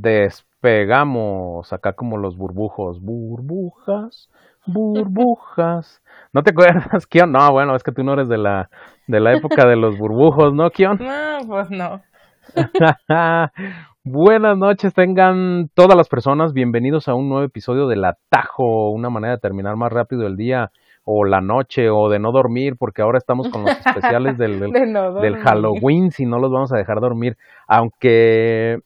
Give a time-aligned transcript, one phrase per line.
[0.00, 3.00] despegamos acá como los burbujos.
[3.00, 4.30] Burbujas,
[4.66, 6.02] burbujas.
[6.32, 7.32] ¿No te acuerdas, Kion?
[7.32, 8.70] No, bueno, es que tú no eres de la,
[9.06, 10.98] de la época de los burbujos, ¿no, Kion?
[11.00, 12.02] No, pues no.
[14.04, 19.34] Buenas noches, tengan todas las personas bienvenidos a un nuevo episodio del Atajo, una manera
[19.34, 20.70] de terminar más rápido el día
[21.02, 24.72] o la noche o de no dormir, porque ahora estamos con los especiales del, del,
[24.72, 25.44] De no del dormir.
[25.44, 27.36] Halloween, si no los vamos a dejar dormir,
[27.66, 28.80] aunque,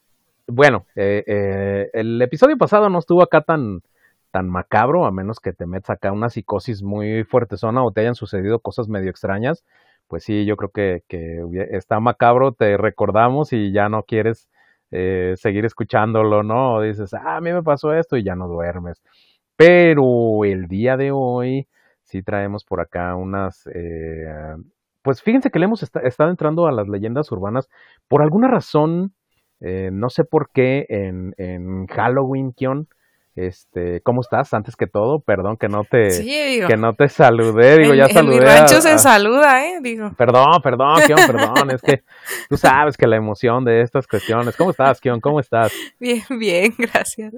[0.52, 3.82] bueno, eh, eh, el episodio pasado no estuvo acá tan,
[4.30, 8.14] tan macabro, a menos que te metas acá una psicosis muy fuertezona o te hayan
[8.14, 9.64] sucedido cosas medio extrañas,
[10.08, 11.02] pues sí, yo creo que,
[11.70, 14.48] está macabro, te recordamos y ya no quieres
[14.90, 16.80] eh, seguir escuchándolo, ¿no?
[16.80, 19.02] Dices, ah, a mí me pasó esto y ya no duermes.
[19.56, 21.68] Pero el día de hoy
[22.02, 23.68] sí traemos por acá unas,
[25.02, 27.68] pues fíjense que le hemos esta- estado entrando a las leyendas urbanas
[28.08, 29.14] por alguna razón,
[29.60, 32.88] eh, no sé por qué, en, en Halloween, Kion.
[33.36, 34.52] Este, ¿cómo estás?
[34.52, 36.66] Antes que todo, perdón que no te, Sí, digo.
[36.68, 38.38] que no te saludé, digo, en, ya en saludé.
[38.40, 39.78] mi a- rancho se saluda, ¿eh?
[39.80, 40.10] Digo.
[40.18, 42.02] Perdón, perdón, Kion, perdón, es que
[42.50, 44.56] tú sabes que la emoción de estas cuestiones.
[44.56, 45.20] ¿Cómo estás, Kion?
[45.20, 45.72] ¿Cómo estás?
[46.00, 47.32] Bien, bien, gracias.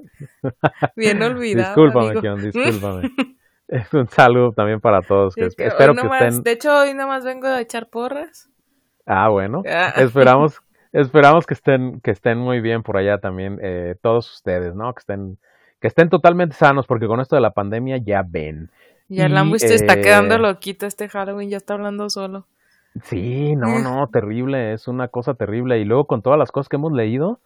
[0.95, 1.67] Bien olvidado.
[1.69, 2.21] Discúlpame, amigo.
[2.21, 3.11] Kion, discúlpame.
[3.67, 5.35] Es un saludo también para todos.
[5.35, 6.43] Que Sí, que espero que nomás- estén.
[6.43, 8.49] De hecho, hoy nomás vengo a echar porras.
[9.05, 9.61] Ah, bueno.
[9.69, 9.93] Ah.
[9.97, 10.59] Esperamos,
[10.93, 14.93] esperamos que estén, que estén muy bien por allá también, eh, todos ustedes, ¿no?
[14.93, 15.37] Que estén,
[15.81, 18.69] que estén totalmente sanos, porque con esto de la pandemia ya ven.
[19.09, 22.47] Ya el Y, Lambu se está quedando eh, loquito este Halloween, ya está hablando solo.
[23.03, 25.79] Sí, no, no, terrible, es una cosa terrible.
[25.79, 27.39] Y luego con todas las cosas que hemos leído,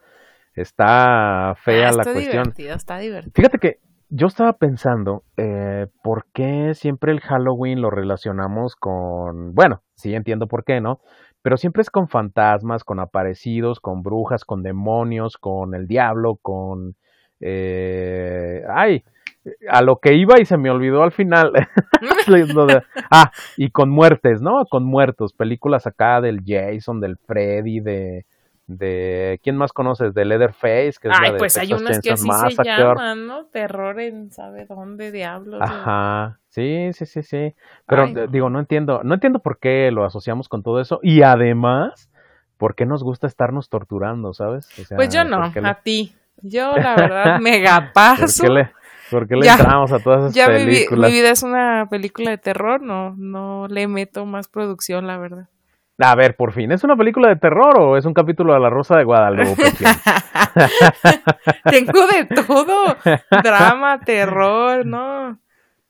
[0.56, 2.44] está fea Ah, la está cuestión.
[2.44, 3.34] divertido, está divertido.
[3.34, 9.82] Fíjate que yo estaba pensando, eh, ¿por qué siempre el Halloween lo relacionamos con, bueno,
[9.96, 11.02] sí entiendo por qué, ¿no?
[11.42, 16.96] Pero siempre es con fantasmas, con aparecidos, con brujas, con demonios, con el diablo, con...
[17.40, 19.04] eh, ay,
[19.70, 21.52] a lo que iba y se me olvidó al final.
[23.10, 24.66] Ah, y con muertes, ¿no?
[24.70, 28.26] Con muertos, películas acá del Jason, del Freddy, de...
[28.68, 30.14] de ¿Quién más conoces?
[30.14, 32.64] De Leatherface, que es la Ay, de pues hay Texas unas que así se Massacre.
[32.66, 33.46] llaman, ¿no?
[33.48, 35.62] Terror en sabe dónde, diablos.
[35.62, 37.56] Ajá, sí, sí, sí, sí.
[37.88, 38.28] Pero Ay, no.
[38.28, 42.10] digo, no entiendo, no entiendo por qué lo asociamos con todo eso y además,
[42.58, 44.68] ¿por qué nos gusta estarnos torturando, sabes?
[44.78, 46.16] O sea, Pues yo no, ¿por qué le, a ti.
[46.42, 48.44] Yo, la verdad, mega por paso.
[48.44, 48.72] qué le,
[49.10, 51.12] por qué le Ya, entramos a todas esas Ya mi, películas?
[51.12, 55.48] mi vida es una película de terror, no, no le meto más producción, la verdad.
[56.00, 58.70] A ver, por fin, ¿es una película de terror o es un capítulo de La
[58.70, 59.64] Rosa de Guadalupe?
[61.72, 62.96] Tengo de todo,
[63.44, 65.40] drama, terror, ¿no?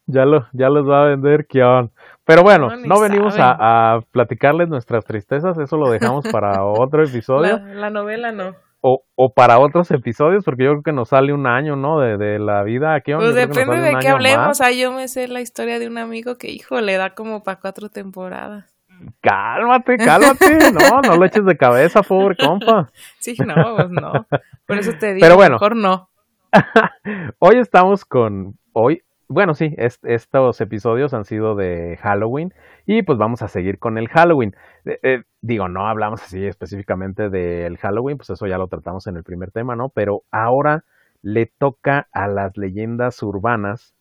[0.07, 1.91] ya lo, ya los va a vender Kion.
[2.25, 6.63] Pero bueno, No, ni no venimos a, a platicarles nuestras tristezas, eso lo dejamos para
[6.65, 7.59] otro episodio.
[7.59, 8.55] La, la novela no.
[8.81, 11.99] o, o para otros episodios, porque yo creo que nos sale un año, ¿no?
[11.99, 13.13] De, de la vida aquí.
[13.13, 14.61] Pues depende de qué hablemos.
[14.61, 17.59] Ah, yo me sé la historia de un amigo que, hijo, le da como para
[17.59, 18.76] cuatro temporadas.
[19.21, 20.57] Cálmate, cálmate.
[20.73, 22.89] No, no lo eches de cabeza, pobre compa.
[23.19, 24.25] Sí, no, pues no.
[24.65, 25.55] Por eso te digo, Pero bueno.
[25.55, 26.09] mejor no.
[27.39, 28.57] Hoy estamos con.
[28.73, 29.03] Hoy.
[29.29, 32.53] Bueno, sí, es- estos episodios han sido de Halloween
[32.85, 34.55] y pues vamos a seguir con el Halloween.
[34.85, 39.17] Eh, eh, digo, no hablamos así específicamente del Halloween, pues eso ya lo tratamos en
[39.17, 39.89] el primer tema, ¿no?
[39.89, 40.85] Pero ahora
[41.21, 43.93] le toca a las leyendas urbanas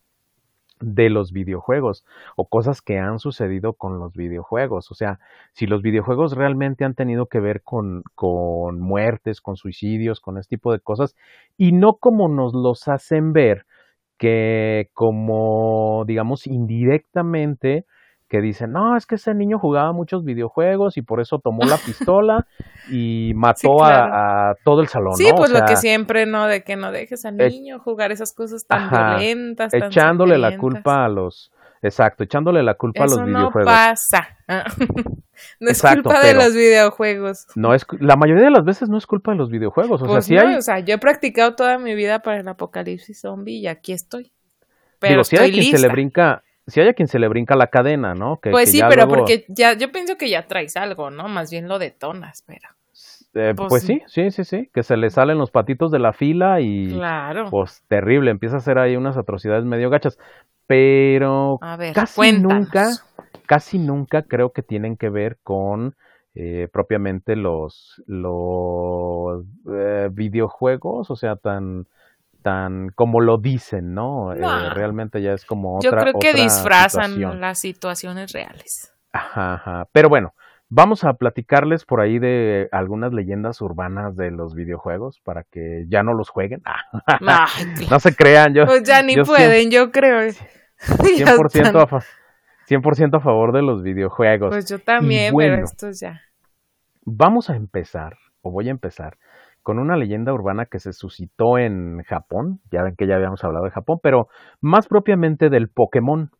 [0.81, 2.05] de los videojuegos
[2.37, 4.91] o cosas que han sucedido con los videojuegos.
[4.91, 5.19] O sea,
[5.53, 10.57] si los videojuegos realmente han tenido que ver con, con muertes, con suicidios, con este
[10.57, 11.17] tipo de cosas,
[11.57, 13.67] y no como nos los hacen ver,
[14.19, 17.87] que como, digamos, indirectamente,
[18.29, 21.77] que dicen, no, es que ese niño jugaba muchos videojuegos y por eso tomó la
[21.79, 22.47] pistola
[22.91, 24.15] y mató Sí, claro.
[24.15, 25.15] a, a todo el salón.
[25.17, 25.35] Sí, ¿no?
[25.35, 26.47] O pues lo que sea, siempre, ¿no?
[26.47, 30.39] De que no dejes al Eh, niño jugar esas cosas tan ajá, violentas, tan echándole
[30.39, 33.73] la culpa a los, exacto, echándole la culpa Eso a los no videojuegos.
[33.73, 34.29] pasa.
[35.61, 37.47] no es Exacto, culpa de los videojuegos.
[37.55, 40.25] No es, la mayoría de las veces no es culpa de los videojuegos, o pues
[40.25, 43.21] sea, sí no, hay, o sea, yo he practicado toda mi vida para el apocalipsis
[43.21, 44.33] zombie y aquí estoy.
[44.99, 47.55] Pero digo, si hay quien se le brinca, si hay a quien se le brinca
[47.57, 48.41] la cadena, ¿no?
[48.41, 51.29] Que, pues que sí, pero luego- porque ya, yo pienso que ya traes algo, ¿no?
[51.29, 52.69] Más bien lo detonas, pero.
[53.35, 54.01] eh, pues pues, sí.
[54.07, 57.51] sí, sí, sí, sí, que se le salen los patitos de la fila y Claro.
[57.51, 60.19] pues terrible, empieza a hacer ahí unas atrocidades medio gachas,
[60.67, 62.69] pero A ver, casi cuéntanos.
[62.69, 62.97] nunca,
[63.47, 65.95] casi nunca creo que tienen que ver con
[66.35, 71.87] eh, propiamente los, los eh, videojuegos, o sea, tan
[72.47, 74.33] tan como lo dicen, ¿no?
[74.33, 77.41] Eh, realmente ya es como Yo otra creo que disfrazan situación.
[77.41, 78.95] las situaciones reales.
[79.13, 79.89] Ajá, ajá.
[79.91, 80.33] Pero bueno,
[80.69, 86.03] Vamos a platicarles por ahí de algunas leyendas urbanas de los videojuegos para que ya
[86.03, 86.61] no los jueguen.
[87.91, 88.67] no se crean, yo.
[88.67, 90.29] Pues ya ni pueden, yo creo.
[90.81, 92.01] 100% a,
[92.67, 94.49] 100 a favor de los videojuegos.
[94.49, 96.21] Pues yo también, pero esto ya.
[97.05, 99.19] Vamos a empezar, o voy a empezar,
[99.67, 102.61] con una leyenda urbana que se suscitó en Japón.
[102.71, 104.29] Ya ven que ya habíamos hablado de Japón, pero
[104.61, 106.31] más propiamente del Pokémon.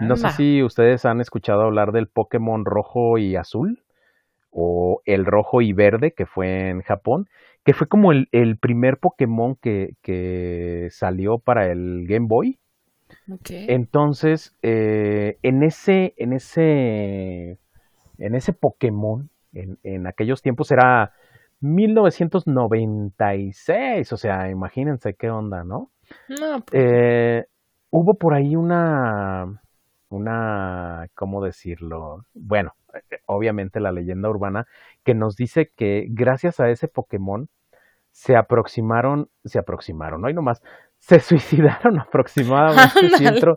[0.00, 3.82] No sé si ustedes han escuchado hablar del Pokémon rojo y azul
[4.50, 7.28] o el rojo y verde que fue en Japón,
[7.62, 12.58] que fue como el, primer Pokémon que, que, salió para el Game Boy.
[13.50, 17.58] Entonces, eh, en ese, en ese,
[18.16, 21.12] en ese Pokémon, en, en aquellos tiempos era
[21.60, 25.90] 1996, o sea, imagínense qué onda, ¿no?
[26.28, 26.60] No.
[26.66, 27.44] Pues eh,
[27.90, 29.60] hubo por ahí una,
[30.10, 32.24] una, ¿cómo decirlo?
[32.34, 32.72] Bueno,
[33.26, 34.66] obviamente la leyenda urbana
[35.04, 37.48] que nos dice que gracias a ese Pokémon
[38.10, 40.62] se aproximaron, se aproximaron, no hay nomás,
[40.98, 41.20] se
[41.80, 43.10] suicidaron aproximadamente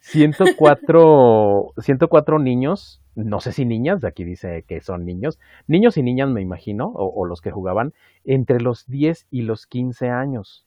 [0.00, 6.02] 104, 104 niños, no sé si niñas, de aquí dice que son niños, niños y
[6.02, 7.92] niñas me imagino, o, o los que jugaban
[8.24, 10.66] entre los 10 y los 15 años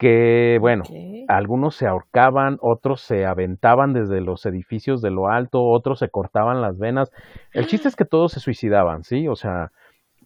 [0.00, 0.84] que bueno,
[1.28, 6.62] algunos se ahorcaban, otros se aventaban desde los edificios de lo alto, otros se cortaban
[6.62, 7.12] las venas.
[7.52, 9.28] El chiste es que todos se suicidaban, ¿sí?
[9.28, 9.72] O sea,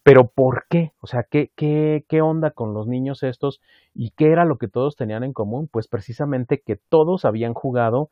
[0.05, 0.93] pero ¿por qué?
[1.01, 3.61] O sea, ¿qué, qué, qué onda con los niños estos?
[3.95, 5.69] ¿Y qué era lo que todos tenían en común?
[5.69, 8.11] Pues precisamente que todos habían jugado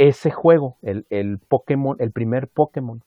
[0.00, 3.04] ese juego, el, el Pokémon, el primer Pokémon.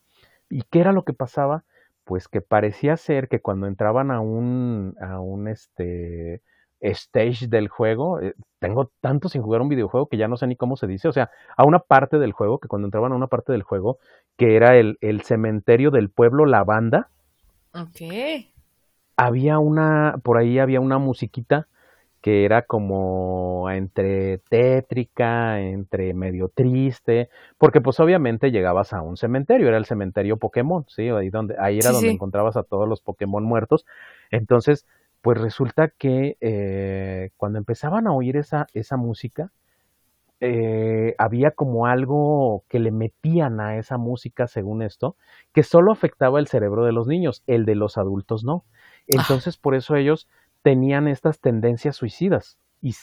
[0.50, 1.64] ¿Y qué era lo que pasaba?
[2.04, 6.44] Pues que parecía ser que cuando entraban a un, a un, este,
[6.84, 8.20] stage del juego.
[8.20, 11.08] Eh, tengo tanto sin jugar un videojuego que ya no sé ni cómo se dice.
[11.08, 13.98] O sea, a una parte del juego, que cuando entraban a una parte del juego,
[14.38, 17.10] que era el, el cementerio del pueblo Lavanda.
[17.74, 18.46] Ok.
[19.18, 21.68] Había una, por ahí había una musiquita
[22.24, 29.68] que era como entre tétrica, entre medio triste, porque pues obviamente llegabas a un cementerio,
[29.68, 31.10] era el cementerio Pokémon, ¿sí?
[31.10, 33.86] Ahí, donde, ahí era donde encontrabas a todos los Pokémon muertos.
[34.32, 34.86] Entonces,
[35.22, 39.52] pues resulta que eh, cuando empezaban a oír esa, esa música,
[40.40, 45.18] eh, había como algo que le metían a esa música, según esto,
[45.52, 48.64] que solo afectaba el cerebro de los niños, el de los adultos no.
[49.08, 50.30] Entonces, por eso ellos
[50.64, 52.58] tenían estas tendencias suicidas.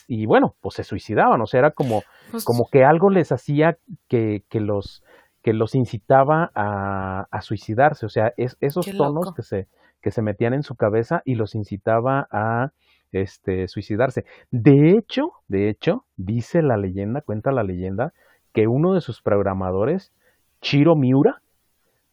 [0.08, 3.78] Y, bueno, pues se suicidaban, o sea, era como, pues como que algo les hacía
[4.08, 5.02] que, que los
[5.42, 9.68] que los incitaba a, a suicidarse, o sea, es, esos tonos que se,
[10.02, 12.72] que se metían en su cabeza y los incitaba a
[13.12, 14.24] este, suicidarse.
[14.50, 18.12] De hecho, de hecho, dice la leyenda, cuenta la leyenda,
[18.52, 20.12] que uno de sus programadores,
[20.60, 21.40] Chiro Miura,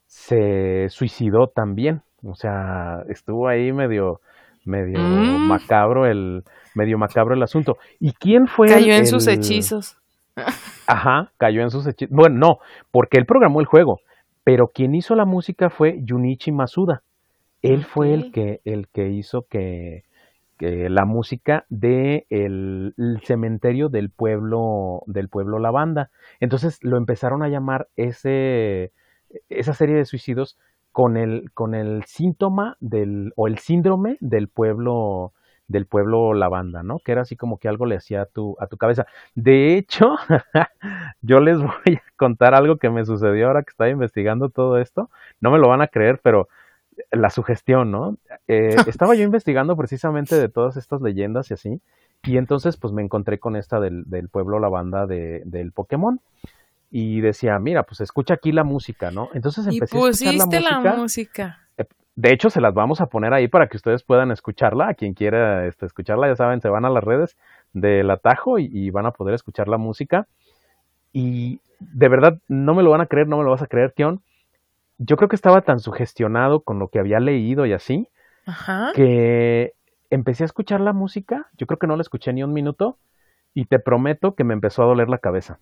[0.06, 2.04] se suicidó también.
[2.24, 4.22] O sea, estuvo ahí medio,
[4.68, 5.48] medio mm.
[5.48, 6.44] macabro el,
[6.76, 7.78] medio macabro el asunto.
[8.00, 8.68] ¿Y quién fue?
[8.68, 9.98] Cayó en sus hechizos.
[10.88, 12.16] Ajá, cayó en sus hechizos.
[12.16, 12.60] Bueno, no,
[12.92, 14.00] porque él programó el juego,
[14.44, 17.04] pero quien hizo la música fue Junichi Masuda.
[17.62, 20.06] Él fue el que, el que hizo que,
[20.60, 22.94] la música de el,
[23.24, 26.10] cementerio del pueblo, del pueblo Lavanda.
[26.40, 28.92] Entonces lo empezaron a llamar ese,
[29.50, 30.58] esa serie de suicidios
[30.98, 35.32] con el, con el síntoma del, o el síndrome del pueblo,
[35.68, 36.98] del pueblo lavanda, ¿no?
[36.98, 39.06] Que era así como que algo le hacía a tu, a tu cabeza.
[39.36, 40.16] De hecho,
[41.22, 45.12] yo les voy a contar algo que me sucedió ahora que estaba investigando todo esto.
[45.40, 46.48] No me lo van a creer, pero
[47.12, 48.18] la sugestión, ¿no?
[48.48, 51.80] Eh, estaba yo investigando precisamente de todas estas leyendas y así,
[52.24, 56.22] y entonces pues me encontré con esta del, del pueblo lavanda de, del Pokémon.
[56.90, 59.30] Y decía, mira, pues escucha aquí la música, ¿no?
[59.34, 60.84] Entonces empecé a escuchar la música.
[60.84, 61.60] La música.
[61.78, 64.90] Eh, de hecho, se las vamos a poner ahí para que ustedes puedan escucharla.
[64.90, 67.36] A quien quiera este, escucharla, ya saben, se van a las redes
[67.74, 70.28] del atajo y, y, van a poder escuchar la música.
[71.12, 73.94] Y de verdad, no me lo van a creer, no me lo vas a creer,
[73.94, 74.22] Kion
[74.98, 78.10] yo creo que estaba tan sugestionado con lo que había leído y así,
[78.96, 79.74] que
[80.10, 82.98] empecé a escuchar la música, yo creo que no la escuché ni un minuto,
[83.54, 85.60] y te prometo que me empezó a doler la cabeza.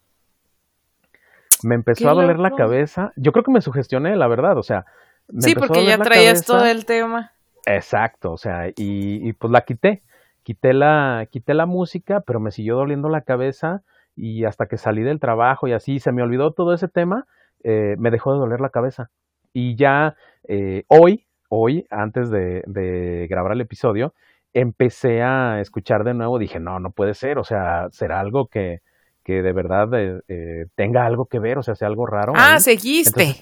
[1.63, 4.85] Me empezó a doler la cabeza, yo creo que me sugestioné, la verdad, o sea...
[5.27, 7.31] Me sí, porque ya traías todo el tema.
[7.65, 10.03] Exacto, o sea, y, pues la quité,
[10.43, 13.81] quité la, quité la música, pero me siguió doliendo la cabeza
[14.15, 17.25] y hasta que salí del trabajo y así se me olvidó todo ese tema,
[17.63, 19.09] eh, me dejó de doler la cabeza.
[19.51, 20.15] Y ya
[20.47, 24.13] eh, hoy, hoy, antes de, grabar el episodio,
[24.53, 28.81] empecé a escuchar de nuevo, dije, no, no puede ser, o sea, será algo que,
[29.25, 32.33] que de verdad eh, eh, tenga algo que ver, o sea, sea algo raro.
[32.35, 33.35] Ah, seguiste.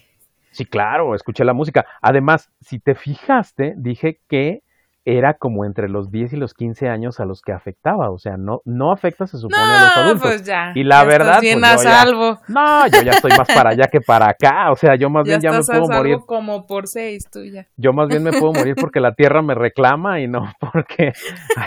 [0.51, 1.85] Sí, claro, escuché la música.
[2.01, 4.63] Además, si te fijaste, dije que
[5.05, 8.37] era como entre los 10 y los 15 años a los que afectaba, o sea,
[8.37, 10.21] no no afecta se supone a los adultos.
[10.21, 12.39] Pues ya, y la verdad, bien pues a salvo.
[12.47, 15.41] no, yo ya estoy más para allá que para acá, o sea, yo más bien
[15.41, 17.67] ya me puedo morir como por seis tuya.
[17.75, 21.11] Yo más bien me puedo morir porque la tierra me reclama y no porque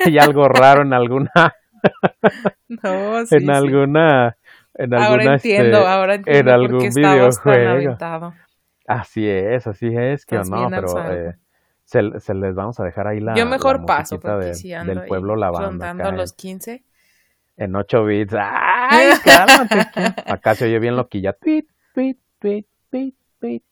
[0.04, 1.54] hay algo raro en alguna
[2.68, 4.36] no, sí, en alguna
[4.74, 7.96] en alguna ahora entiendo, este, ahora entiendo en algún por qué videojuego.
[8.86, 11.34] Así es, así es, que o no, pero eh,
[11.84, 13.34] se, se, les vamos a dejar ahí la.
[13.34, 15.70] Yo mejor la paso porque de, si ando del pueblo lavando.
[15.70, 16.84] Rondando los 15.
[17.56, 18.34] En 8 bits.
[18.38, 20.22] ¡Ay, cálmate!
[20.30, 21.32] Acá se oye bien loquilla.
[21.32, 23.62] Tweet, tweet, tweet, tweet, tweet,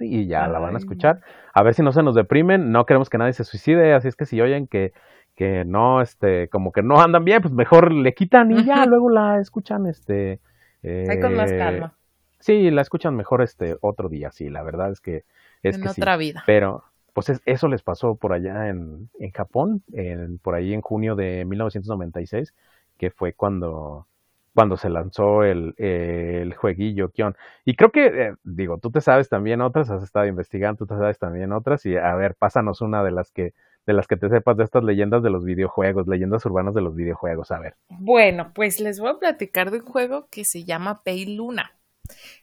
[0.00, 1.20] y ya la van a escuchar.
[1.52, 2.72] A ver si no se nos deprimen.
[2.72, 3.92] No queremos que nadie se suicide.
[3.94, 4.92] Así es que si oyen que,
[5.40, 9.08] que no, este, como que no andan bien, pues mejor le quitan y ya luego
[9.08, 10.38] la escuchan, este.
[10.82, 11.94] Eh, Ahí con más calma.
[12.40, 15.24] Sí, la escuchan mejor este otro día, sí, la verdad es que
[15.62, 16.18] es en que otra sí.
[16.18, 16.42] vida.
[16.44, 20.82] Pero pues es, eso les pasó por allá en, en Japón, en, por ahí en
[20.82, 22.52] junio de 1996,
[22.98, 24.06] que fue cuando
[24.52, 27.34] cuando se lanzó el, el jueguillo Kion.
[27.64, 30.98] Y creo que, eh, digo, tú te sabes también otras, has estado investigando, tú te
[30.98, 33.54] sabes también otras, y a ver, pásanos una de las que
[33.90, 36.94] de las que te sepas de estas leyendas de los videojuegos, leyendas urbanas de los
[36.94, 37.74] videojuegos, a ver.
[37.88, 41.72] Bueno, pues les voy a platicar de un juego que se llama Pay Luna.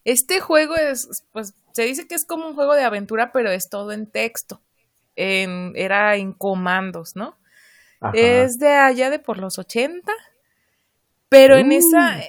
[0.04, 3.70] Este juego es, pues, se dice que es como un juego de aventura, pero es
[3.70, 4.62] todo en texto.
[5.16, 7.38] En, era en comandos, ¿no?
[8.02, 8.12] Ajá.
[8.16, 10.12] Es de allá de por los 80.
[11.30, 11.60] Pero uh.
[11.60, 12.22] en esa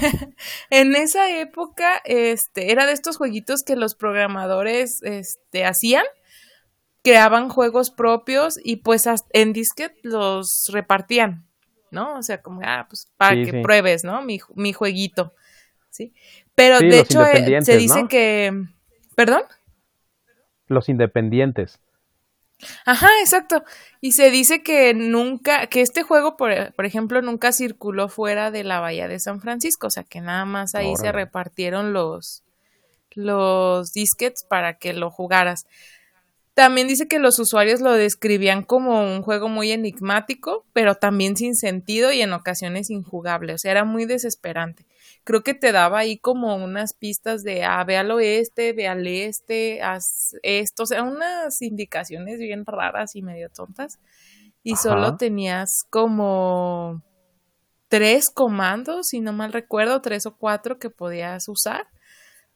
[0.70, 6.04] en esa época este era de estos jueguitos que los programadores este hacían
[7.02, 11.46] creaban juegos propios y pues en disquet los repartían,
[11.90, 12.18] ¿no?
[12.18, 13.62] O sea, como ah, pues para sí, que sí.
[13.62, 14.22] pruebes, ¿no?
[14.22, 15.32] Mi, mi jueguito.
[15.90, 16.12] ¿Sí?
[16.54, 18.08] Pero sí, de hecho eh, se dice ¿no?
[18.08, 18.52] que
[19.18, 19.42] ¿Perdón?
[20.68, 21.80] Los independientes.
[22.86, 23.64] Ajá, exacto.
[24.00, 28.62] Y se dice que nunca, que este juego, por, por, ejemplo, nunca circuló fuera de
[28.62, 30.98] la bahía de San Francisco, o sea que nada más ahí Órale.
[31.00, 32.44] se repartieron los,
[33.10, 35.66] los disquets para que lo jugaras.
[36.58, 41.54] También dice que los usuarios lo describían como un juego muy enigmático, pero también sin
[41.54, 44.84] sentido y en ocasiones injugable, o sea, era muy desesperante.
[45.22, 49.06] Creo que te daba ahí como unas pistas de, ah, ve al oeste, ve al
[49.06, 54.00] este, haz esto, o sea, unas indicaciones bien raras y medio tontas.
[54.64, 54.82] Y Ajá.
[54.82, 57.04] solo tenías como
[57.86, 61.86] tres comandos, si no mal recuerdo, tres o cuatro que podías usar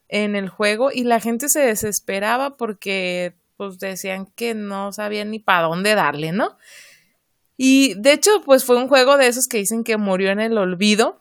[0.08, 5.38] en el juego y la gente se desesperaba porque pues decían que no sabían ni
[5.38, 6.56] para dónde darle, ¿no?
[7.56, 10.58] Y de hecho, pues fue un juego de esos que dicen que murió en el
[10.58, 11.20] olvido,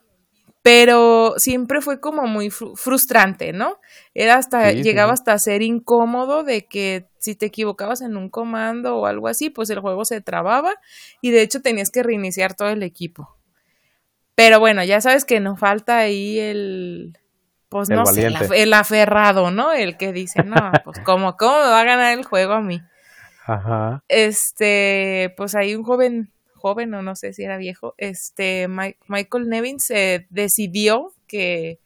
[0.61, 3.79] pero siempre fue como muy fr frustrante, ¿no?
[4.13, 5.21] Era hasta, sí, llegaba sí.
[5.21, 9.69] hasta ser incómodo de que si te equivocabas en un comando o algo así, pues
[9.69, 10.73] el juego se trababa
[11.21, 13.37] y de hecho tenías que reiniciar todo el equipo.
[14.35, 17.17] Pero bueno, ya sabes que nos falta ahí el,
[17.71, 18.49] pues el no valiente.
[18.49, 19.71] sé, el, aferrado, ¿no?
[19.71, 22.81] El que dice, no, pues como, ¿cómo me va a ganar el juego a mí?
[23.45, 24.03] Ajá.
[24.09, 29.47] Este, pues hay un joven, joven o no sé si era viejo, este, Mike, Michael
[29.47, 31.79] Nevin se decidió que,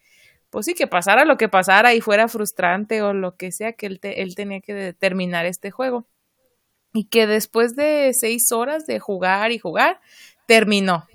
[0.49, 3.85] pues sí, que pasara lo que pasara y fuera frustrante o lo que sea, que
[3.85, 6.07] él, te, él tenía que terminar este juego.
[6.93, 9.99] Y que después de seis horas de jugar y jugar,
[10.47, 11.05] terminó.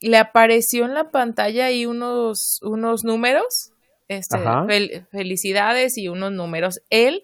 [0.00, 3.72] Le apareció en la pantalla ahí unos, unos números
[4.10, 6.82] este, fel felicidades y unos números.
[6.90, 7.22] Él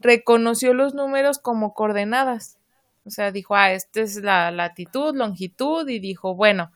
[0.00, 2.58] reconoció los números como coordenadas.
[3.04, 6.72] O sea, dijo, ah, esta es la latitud, longitud, y dijo, bueno,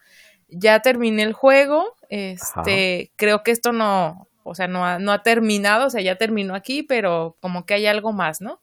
[0.49, 3.12] ya terminé el juego, este, Ajá.
[3.17, 6.55] creo que esto no, o sea, no ha, no ha, terminado, o sea, ya terminó
[6.55, 8.61] aquí, pero como que hay algo más, ¿no?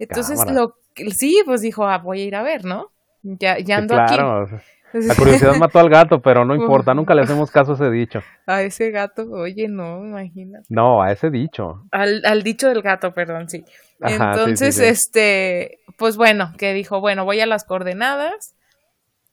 [0.00, 0.60] Entonces, Cámara.
[0.60, 0.76] lo
[1.12, 2.90] sí, pues dijo, ah, voy a ir a ver, ¿no?
[3.22, 4.42] Ya, ya ando claro.
[4.42, 4.56] aquí.
[4.92, 8.20] La curiosidad mató al gato, pero no importa, nunca le hacemos caso a ese dicho.
[8.46, 10.66] A ese gato, oye, no, imagínate.
[10.68, 11.82] No, a ese dicho.
[11.90, 13.64] Al, al dicho del gato, perdón, sí.
[14.00, 14.90] Ajá, Entonces, sí, sí, sí.
[14.92, 18.54] este, pues bueno, que dijo, bueno, voy a las coordenadas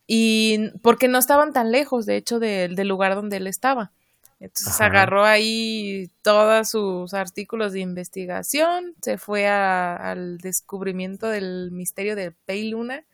[0.08, 3.92] y porque no estaban tan lejos, de hecho, de, del lugar donde él estaba.
[4.40, 4.88] Entonces Ajá.
[4.88, 12.32] agarró ahí todos sus artículos de investigación, se fue a, al descubrimiento del misterio de
[12.32, 13.06] Pei Luna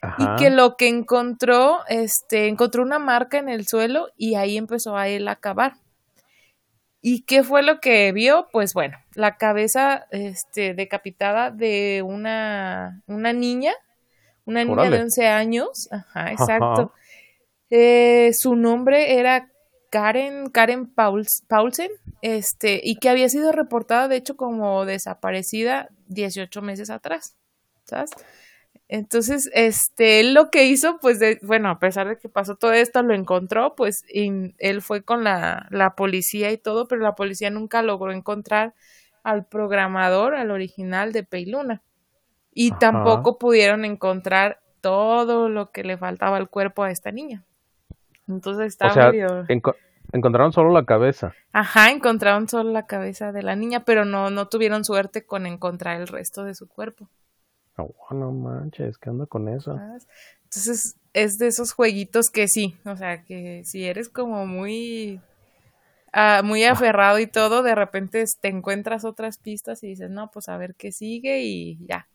[0.00, 0.36] Ajá.
[0.36, 4.96] y que lo que encontró, este, encontró una marca en el suelo y ahí empezó
[4.96, 5.74] a él a cavar.
[7.00, 8.48] ¿Y qué fue lo que vio?
[8.52, 13.72] Pues bueno, la cabeza este, decapitada de una, una niña,
[14.44, 16.66] una niña de 11 años, ajá, exacto.
[16.66, 16.92] Ajá.
[17.70, 19.48] Eh, su nombre era
[19.90, 21.90] Karen, Karen Paulsen,
[22.22, 27.36] este, y que había sido reportada, de hecho, como desaparecida 18 meses atrás,
[27.84, 28.10] ¿sabes?
[28.88, 32.72] Entonces, este, él lo que hizo, pues, de, bueno, a pesar de que pasó todo
[32.72, 37.16] esto, lo encontró, pues, y él fue con la, la policía y todo, pero la
[37.16, 38.74] policía nunca logró encontrar
[39.24, 41.82] al programador, al original de Peiluna.
[42.52, 47.44] Y tampoco pudieron encontrar todo lo que le faltaba al cuerpo a esta niña.
[48.28, 49.12] Entonces estaba o sea,
[50.12, 51.34] encontraron solo la cabeza.
[51.52, 56.00] Ajá, encontraron solo la cabeza de la niña, pero no, no tuvieron suerte con encontrar
[56.00, 57.08] el resto de su cuerpo.
[57.76, 59.78] Oh, no manches, ¿qué onda con eso?
[60.44, 65.20] Entonces, es de esos jueguitos que sí, o sea, que si eres como muy,
[66.12, 66.72] ah, muy ah.
[66.72, 70.74] aferrado y todo, de repente te encuentras otras pistas y dices, no, pues a ver
[70.74, 72.08] qué sigue y ya.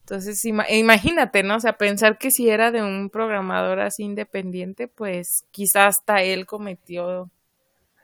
[0.00, 1.56] Entonces, imagínate, ¿no?
[1.56, 6.44] O sea, pensar que si era de un programador así independiente, pues quizás hasta él
[6.44, 7.30] cometió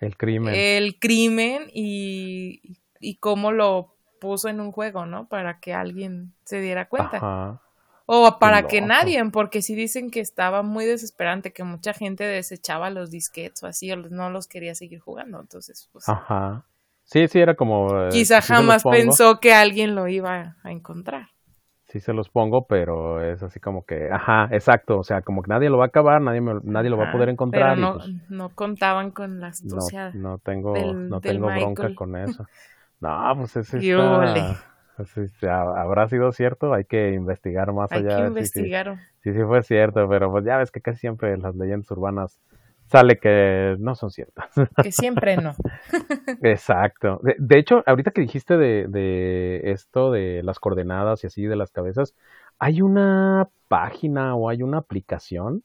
[0.00, 0.54] el crimen.
[0.54, 5.28] El crimen y, y cómo lo puso en un juego, ¿no?
[5.28, 7.60] Para que alguien se diera cuenta.
[8.06, 12.88] O para que nadie, porque si dicen que estaba muy desesperante, que mucha gente desechaba
[12.88, 16.08] los disquetes o así, o no los quería seguir jugando, entonces, pues...
[16.08, 16.64] Ajá.
[17.04, 18.04] Sí, sí, era como...
[18.04, 21.28] Eh, quizá jamás pensó que alguien lo iba a encontrar
[21.88, 25.48] sí se los pongo, pero es así como que, ajá, exacto, o sea, como que
[25.48, 27.74] nadie lo va a acabar, nadie nadie lo va a poder encontrar.
[27.74, 30.10] Pero no, pues no contaban con la astucia.
[30.14, 32.46] No, no tengo, no tengo bronca con eso.
[33.00, 33.74] No, pues es
[35.16, 38.16] está, habrá sido cierto, hay que investigar más allá.
[38.16, 38.98] Hay que investigar.
[39.22, 42.40] Sí, sí, fue cierto, pero pues ya ves que casi siempre las leyendas urbanas
[42.88, 44.50] sale que no son ciertas.
[44.82, 45.54] Que siempre no.
[46.42, 47.20] Exacto.
[47.22, 51.70] De, hecho, ahorita que dijiste de, de, esto, de las coordenadas y así, de las
[51.70, 52.14] cabezas,
[52.58, 55.62] hay una página o hay una aplicación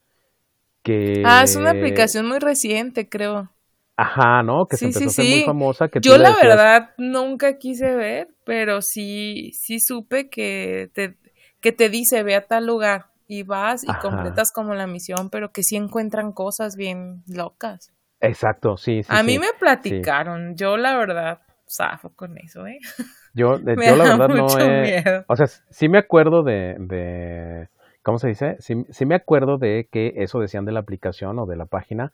[0.83, 1.23] que...
[1.25, 3.49] Ah, es una aplicación muy reciente, creo.
[3.95, 4.65] Ajá, ¿no?
[4.65, 5.87] Que se empezó a hacer muy famosa.
[5.87, 11.15] Que Yo la verdad nunca quise ver, pero sí, sí supe que te,
[11.59, 15.51] que te dice, ve a tal lugar y vas y completas como la misión, pero
[15.51, 17.93] que sí encuentran cosas bien locas.
[18.19, 19.03] Exacto, sí.
[19.03, 22.79] sí a mí me platicaron, yo la verdad zafo con eso, ¿eh?
[23.35, 25.03] Yo, yo la verdad no he...
[25.27, 27.67] O sea, sí me acuerdo de, de
[28.03, 28.57] ¿cómo se dice?
[28.59, 32.11] Sí, sí me acuerdo de que eso decían de la aplicación o de la página,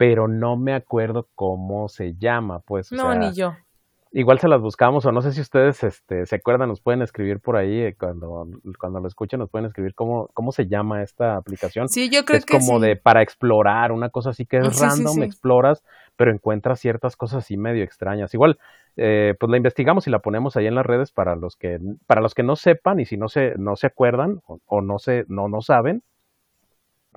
[0.00, 2.90] pero no me acuerdo cómo se llama, pues.
[2.90, 3.52] no, ni yo
[4.12, 7.40] igual se las buscamos o no sé si ustedes este, se acuerdan, nos pueden escribir
[7.40, 11.36] por ahí eh, cuando, cuando lo escuchen, nos pueden escribir cómo, cómo se llama esta
[11.36, 11.88] aplicación.
[11.88, 15.84] Sí, yo creo es como de para explorar, una cosa así que es random, exploras,
[16.16, 18.34] pero encuentras ciertas cosas así medio extrañas.
[18.34, 18.58] Igual,
[18.96, 22.20] eh, pues la investigamos y la ponemos ahí en las redes para los que, para
[22.20, 25.48] los que no sepan y si no se, no se acuerdan o, no se, no,
[25.48, 26.02] no saben,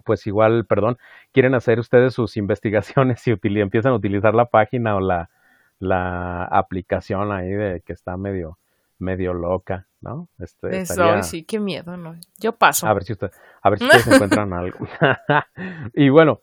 [0.04, 0.98] pues igual, perdón,
[1.32, 5.30] quieren hacer ustedes sus investigaciones y empiezan a utilizar la página o la
[5.84, 8.58] la aplicación ahí de que está medio,
[9.00, 10.30] medio loca, ¿no?
[10.40, 12.16] Este, Eso, sí, qué miedo, ¿no?
[12.40, 12.88] Yo paso.
[12.88, 14.88] A ver si, usted, a ver si ustedes encuentran algo.
[15.94, 16.42] y bueno,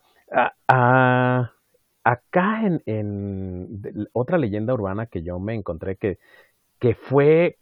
[2.04, 6.18] acá en, en, otra leyenda urbana que yo me encontré que,
[6.78, 7.58] que fue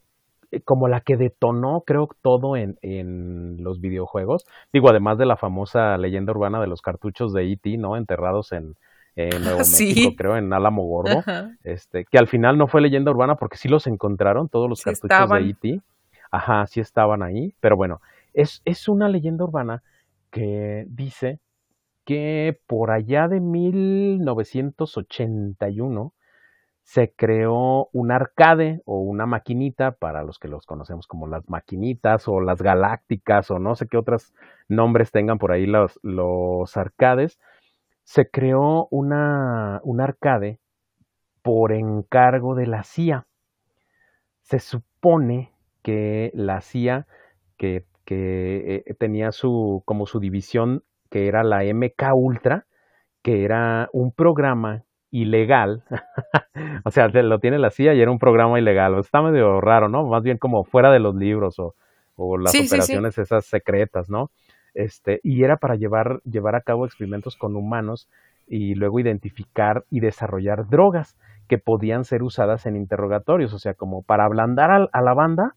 [0.64, 4.46] como la que detonó, creo, todo en, en los videojuegos.
[4.72, 7.96] Digo, además de la famosa leyenda urbana de los cartuchos de E.T., ¿no?
[7.96, 8.76] Enterrados en,
[9.16, 11.22] en Nuevo México, creo, en Álamo Gordo,
[11.64, 15.30] este, que al final no fue leyenda urbana porque sí los encontraron, todos los cartuchos
[15.30, 15.80] de E.T.
[16.30, 18.00] Ajá, sí estaban ahí, pero bueno,
[18.34, 19.82] es, es una leyenda urbana
[20.30, 21.38] que dice
[22.04, 26.12] que por allá de 1981
[26.88, 32.26] se creó un arcade o una maquinita, para los que los conocemos como las maquinitas
[32.28, 34.32] o las galácticas o no sé qué otros
[34.68, 37.38] nombres tengan por ahí los, los arcades,
[38.04, 40.60] se creó una, un arcade
[41.42, 43.26] por encargo de la CIA.
[44.40, 47.06] Se supone que la CIA,
[47.58, 52.66] que, que eh, tenía su, como su división, que era la MK Ultra,
[53.20, 55.84] que era un programa ilegal,
[56.84, 60.06] o sea, lo tiene la CIA y era un programa ilegal, está medio raro, ¿no?
[60.06, 61.74] Más bien como fuera de los libros o,
[62.16, 64.30] o las operaciones esas secretas, ¿no?
[64.74, 68.08] Este, y era para llevar, llevar a cabo experimentos con humanos
[68.46, 71.16] y luego identificar y desarrollar drogas
[71.48, 75.54] que podían ser usadas en interrogatorios, o sea, como para ablandar a, la banda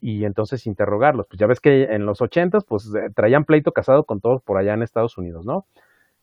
[0.00, 1.26] y entonces interrogarlos.
[1.28, 4.58] Pues ya ves que en los ochentas, pues eh, traían pleito casado con todos por
[4.58, 5.64] allá en Estados Unidos, ¿no?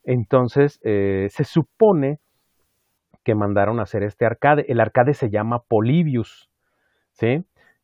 [0.03, 2.19] Entonces, eh, se supone
[3.27, 4.65] que mandaron a hacer este arcade.
[4.69, 6.49] El arcade se llama Polybius,
[7.11, 7.43] ¿sí?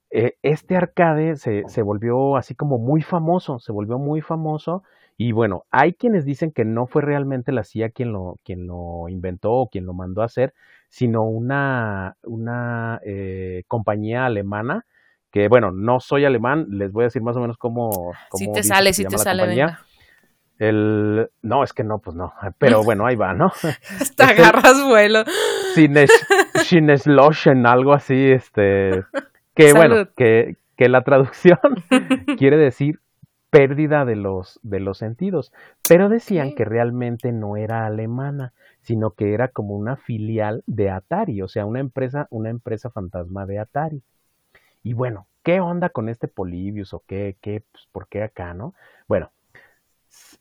[0.10, 4.84] eh, este arcade se, se, volvió así como muy famoso, se volvió muy famoso
[5.18, 9.10] y bueno, hay quienes dicen que no fue realmente la CIA quien lo, quien lo
[9.10, 10.54] inventó o quien lo mandó a hacer,
[10.88, 14.86] sino una, una eh, compañía alemana
[15.30, 17.90] que bueno, no soy alemán, les voy a decir más o menos cómo...
[18.30, 19.82] cómo si te sale, si te sale, venga.
[20.70, 23.52] El, no, es que no, pues no, pero bueno, ahí va, ¿no?
[24.00, 25.24] Hasta agarras vuelo.
[26.64, 29.04] Sinesloschen, algo así, este,
[29.56, 31.60] que bueno, que, que la traducción
[32.38, 33.02] quiere decir
[33.50, 35.52] pérdida de los, de los sentidos,
[35.88, 41.42] pero decían que realmente no era alemana, sino que era como una filial de Atari,
[41.42, 44.02] o sea, una empresa, una empresa fantasma de Atari.
[44.82, 48.74] Y bueno, ¿qué onda con este Polybius o qué, qué, pues, por qué acá, no?
[49.10, 49.33] Bueno,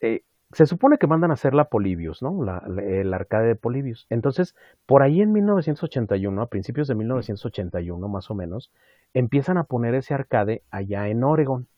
[0.00, 2.44] eh, se supone que mandan a hacer la Polybius, ¿no?
[2.78, 4.06] el arcade de Polybius.
[4.10, 4.54] Entonces,
[4.84, 8.70] por ahí en 1981, a principios de 1981 más o menos,
[9.14, 11.68] empiezan a poner ese arcade allá en Oregon.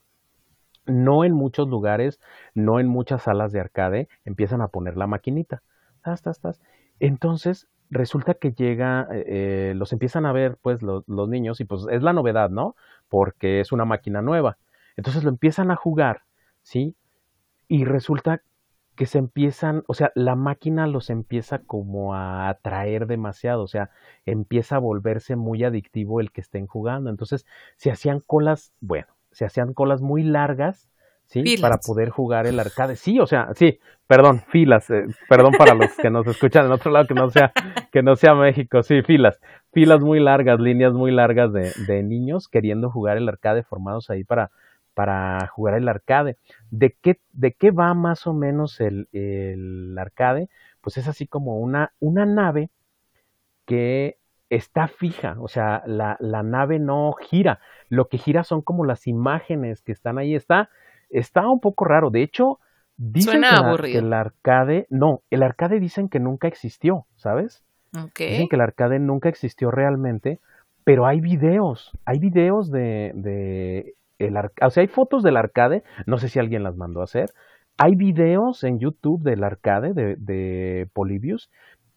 [0.86, 2.20] No en muchos lugares,
[2.54, 5.62] no en muchas salas de arcade, empiezan a poner la maquinita.
[6.98, 11.64] Entonces, resulta que llega, eh, eh, los empiezan a ver pues los, los niños y
[11.64, 12.74] pues es la novedad, ¿no?
[13.08, 14.58] Porque es una máquina nueva.
[14.96, 16.22] Entonces lo empiezan a jugar,
[16.62, 16.96] ¿sí?
[17.68, 18.42] Y resulta
[18.94, 23.90] que se empiezan, o sea, la máquina los empieza como a atraer demasiado, o sea,
[24.24, 27.10] empieza a volverse muy adictivo el que estén jugando.
[27.10, 27.44] Entonces,
[27.76, 30.88] se hacían colas, bueno, se hacían colas muy largas,
[31.26, 31.56] ¿sí?
[31.60, 32.94] Para poder jugar el arcade.
[32.94, 36.92] Sí, o sea, sí, perdón, filas, eh, perdón para los que nos escuchan en otro
[36.92, 37.52] lado que no sea,
[37.90, 39.40] que no sea México, sí, filas,
[39.72, 44.22] filas muy largas, líneas muy largas de, de niños queriendo jugar el arcade formados ahí
[44.22, 44.52] para
[44.94, 46.36] para jugar el arcade.
[46.70, 50.48] ¿De qué, de qué va más o menos el, el arcade?
[50.80, 52.70] Pues es así como una, una nave
[53.66, 54.18] que
[54.50, 59.06] está fija, o sea, la, la, nave no gira, lo que gira son como las
[59.06, 60.68] imágenes que están ahí, está,
[61.10, 62.60] está un poco raro, de hecho,
[62.96, 63.42] dicen
[63.82, 67.64] que, el arcade, no, el arcade dicen que nunca existió, ¿sabes?
[67.92, 70.40] Dicen que el arcade nunca existió realmente,
[70.84, 76.18] pero hay videos, hay videos de, de el o sea, hay fotos del arcade, no
[76.18, 77.30] sé si alguien las mandó a hacer.
[77.76, 80.88] Hay videos en YouTube del arcade de, de.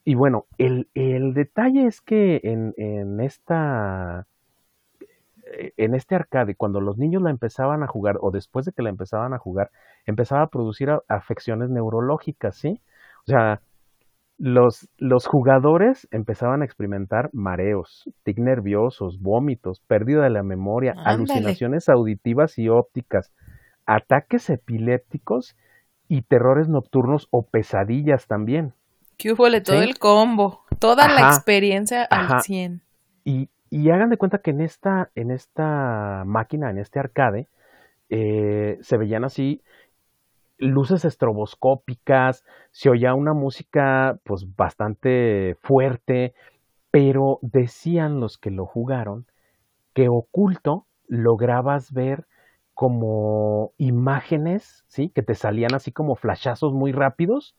[0.03, 4.25] Y bueno, el, el detalle es que en, en, esta
[5.77, 8.89] en este arcade, cuando los niños la empezaban a jugar, o después de que la
[8.89, 9.71] empezaban a jugar,
[10.05, 12.81] empezaba a producir afecciones neurológicas, ¿sí?
[13.25, 13.61] O sea,
[14.37, 21.89] los, los jugadores empezaban a experimentar mareos, tic nerviosos, vómitos, pérdida de la memoria, alucinaciones
[21.89, 23.33] auditivas y ópticas,
[23.85, 25.55] ataques epilépticos
[26.07, 28.73] y terrores nocturnos o pesadillas también.
[29.17, 29.47] ¿Qué hubo?
[29.61, 32.81] Todo el combo, toda la experiencia al 100.
[33.25, 37.47] Y, y, hagan de cuenta que en esta, en esta máquina, en este arcade,
[38.09, 39.61] eh, se veían así
[40.57, 46.33] luces estroboscópicas, se oía una música pues bastante fuerte,
[46.91, 49.25] pero decían los que lo jugaron
[49.97, 52.27] que oculto lograbas ver
[52.75, 55.09] como imágenes, ¿sí?
[55.09, 57.55] Que te salían así como flashazos muy rápidos,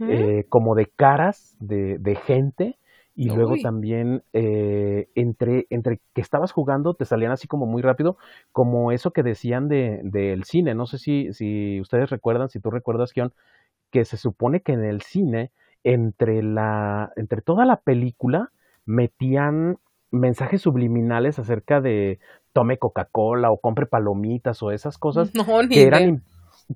[0.00, 2.78] eh, como de caras de, de gente,
[3.18, 8.16] y luego también eh, entre, entre que estabas jugando te salían así como muy rápido,
[8.52, 10.76] como eso que decían del de, cine.
[10.76, 13.32] No sé si, si ustedes recuerdan, si tú recuerdas, Kion,
[13.90, 15.50] que se supone que en el cine,
[15.82, 18.52] entre, la, entre toda la película,
[18.86, 19.78] metían
[20.12, 22.20] mensajes subliminales acerca de
[22.52, 25.32] tome Coca-Cola o compre palomitas o esas cosas
[25.70, 26.22] que, eran,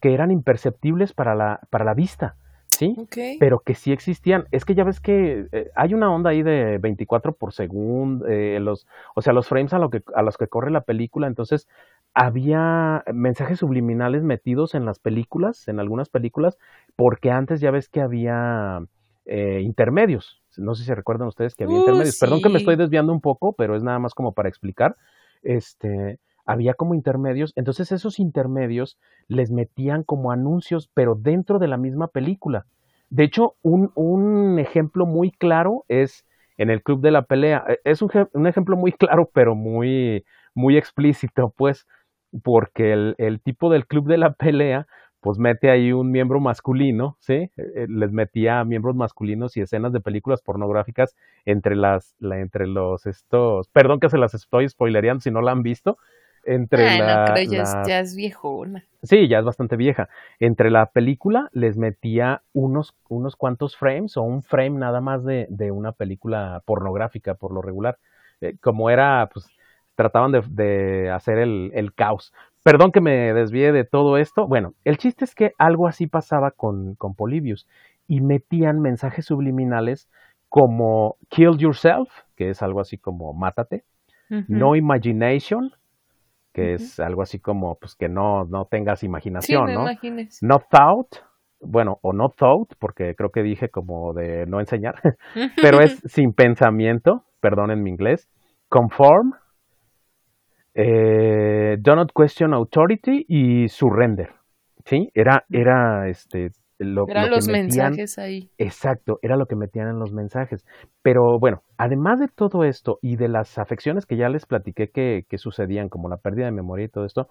[0.01, 2.35] que eran imperceptibles para la, para la vista.
[2.83, 3.37] ¿Sí?
[3.39, 4.47] Pero que sí existían.
[4.51, 8.59] Es que ya ves que eh, hay una onda ahí de 24 por segundo, eh,
[8.61, 11.69] los, o sea, los frames a, lo que, a los que corre la película, entonces
[12.15, 16.59] había mensajes subliminales metidos en las películas, en algunas películas,
[16.97, 18.81] porque antes ya ves que había
[19.25, 20.43] eh, intermedios.
[20.59, 22.19] No sé si recuerdan ustedes que había uh, intermedios.
[22.19, 24.97] Perdón que me estoy desviando un poco, pero es nada más como para explicar.
[25.43, 31.77] Este, había como intermedios, entonces esos intermedios les metían como anuncios, pero dentro de la
[31.77, 32.67] misma película.
[33.11, 36.25] De hecho, un, un ejemplo muy claro es
[36.57, 37.65] en el Club de la Pelea.
[37.69, 40.25] E, es un, un ejemplo muy claro, pero muy,
[40.55, 41.87] muy explícito, pues,
[42.43, 44.87] porque el, el, tipo del Club de la Pelea,
[45.21, 47.35] pues mete ahí un miembro masculino, ¿sí?
[47.35, 52.67] E, e, les metía miembros masculinos y escenas de películas pornográficas entre las, la, entre
[52.67, 55.99] los estos, perdón que se las estoy spoilereando si no la han visto,
[56.45, 58.85] entre la, ya, es, viejona.
[59.03, 60.09] Sí, ya es bastante vieja.
[60.39, 65.47] Entre la película les metía unos, unos cuantos frames o un frame nada más de,
[65.51, 67.99] de una película pornográfica por lo regular.
[68.41, 69.47] Eh, como era, pues,
[69.95, 72.33] trataban de, hacer el, el, caos.
[72.63, 74.47] Perdón que me desvíe de todo esto.
[74.47, 77.67] Bueno, el chiste es que algo así pasaba con, con Polybius
[78.09, 80.09] y metían mensajes subliminales
[80.49, 83.85] como kill yourself, que es algo así como mátate,
[84.49, 85.73] no imagination,
[86.53, 89.85] que es algo así como pues que no, no tengas imaginación, sí, ¿no?
[90.43, 91.17] No thought,
[91.61, 94.97] bueno, o no thought, porque creo que dije como de no enseñar,
[95.63, 98.29] pero es sin pensamiento, perdón en mi inglés,
[98.69, 99.33] conform,
[100.75, 104.31] eh, do not question authority y surrender,
[104.85, 105.11] ¿sí?
[105.15, 106.51] Era, era este,
[106.85, 108.51] lo, Eran los mensajes ahí.
[108.59, 110.65] Exacto, era lo que metían en los mensajes.
[111.03, 115.27] Pero bueno, además de todo esto y de las afecciones que ya les platiqué que,
[115.29, 117.29] que sucedían, como la pérdida de memoria y todo esto,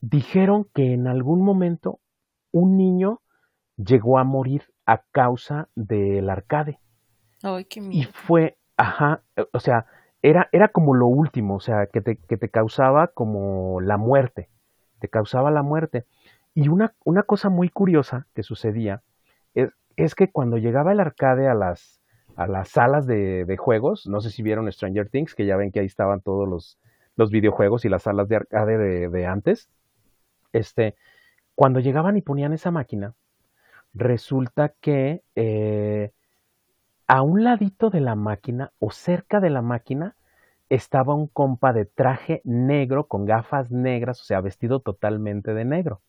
[0.00, 2.00] dijeron que en algún momento
[2.52, 3.20] un niño
[3.76, 6.78] llegó a morir a causa del arcade.
[7.42, 8.02] Ay, qué miedo.
[8.02, 9.86] Y fue, ajá, o sea,
[10.22, 14.48] era, era como lo último, o sea, que te, que te causaba como la muerte,
[14.98, 16.04] te causaba la muerte.
[16.60, 19.02] Y una, una cosa muy curiosa que sucedía
[19.54, 22.02] es, es, que cuando llegaba el arcade a las,
[22.36, 25.80] a las salas de, juegos, no sé si vieron Stranger Things, que ya ven que
[25.80, 26.78] ahí estaban todos los,
[27.16, 29.70] los videojuegos y las salas de arcade de, de antes,
[30.52, 30.96] este,
[31.54, 33.14] cuando llegaban y ponían esa máquina,
[33.94, 36.12] resulta que eh,
[37.06, 40.14] a un ladito de la máquina o cerca de la máquina
[40.68, 46.02] estaba un compa de traje negro con gafas negras, o sea, vestido totalmente de negro.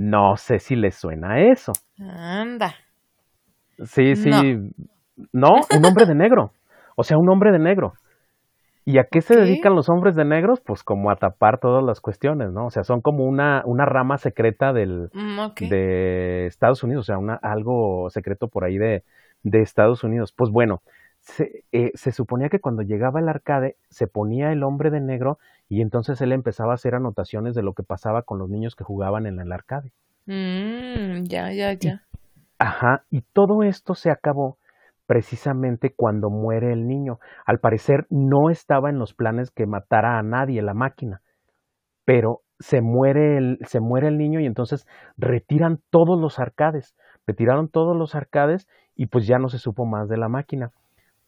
[0.00, 1.72] No sé si le suena eso.
[1.98, 2.72] Anda.
[3.84, 4.30] Sí, sí.
[5.30, 5.48] No.
[5.76, 6.52] un hombre de negro.
[6.96, 7.92] O sea, un hombre de negro.
[8.86, 10.62] ¿Y a qué se dedican los hombres de negros?
[10.64, 12.64] Pues como a tapar todas las cuestiones, ¿no?
[12.64, 17.18] O sea, son como una, una rama secreta del, mm, de Estados Unidos, o sea,
[17.18, 19.04] una, algo secreto por ahí de,
[19.42, 20.32] de Estados Unidos.
[20.34, 20.80] Pues bueno,
[21.18, 25.36] se, eh, se, suponía que cuando llegaba el arcade se ponía el hombre de negro
[25.70, 28.82] y entonces él empezaba a hacer anotaciones de lo que pasaba con los niños que
[28.82, 29.92] jugaban en el arcade.
[30.26, 32.02] Mm, ya, ya, ya.
[32.58, 34.58] ajá, y todo esto se acabó
[35.06, 37.20] precisamente cuando muere el niño.
[37.46, 41.22] Al parecer no estaba en los planes que matara a nadie la máquina,
[42.04, 46.96] pero se muere el, se muere el niño y entonces retiran todos los arcades,
[47.28, 50.72] retiraron todos los arcades y pues ya no se supo más de la máquina.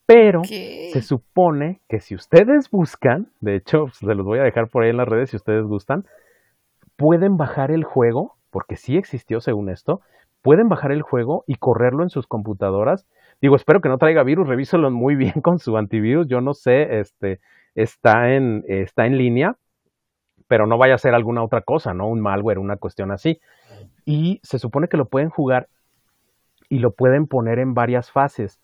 [0.05, 4.83] Pero se supone que si ustedes buscan, de hecho, se los voy a dejar por
[4.83, 6.05] ahí en las redes si ustedes gustan,
[6.97, 10.01] pueden bajar el juego, porque sí existió según esto,
[10.41, 13.07] pueden bajar el juego y correrlo en sus computadoras.
[13.41, 16.27] Digo, espero que no traiga virus, revíselo muy bien con su antivirus.
[16.27, 17.39] Yo no sé, este,
[17.73, 19.55] está en, está en línea,
[20.47, 22.07] pero no vaya a ser alguna otra cosa, ¿no?
[22.07, 23.39] Un malware, una cuestión así.
[24.05, 25.69] Y se supone que lo pueden jugar
[26.67, 28.59] y lo pueden poner en varias fases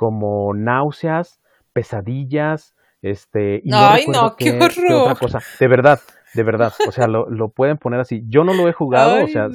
[0.00, 1.42] como náuseas,
[1.74, 5.02] pesadillas, este, y Ay, no, qué, horror.
[5.02, 5.40] otra cosa.
[5.58, 6.00] De verdad,
[6.32, 8.24] de verdad, o sea, lo, lo, pueden poner así.
[8.26, 9.48] Yo no lo he jugado, o sea,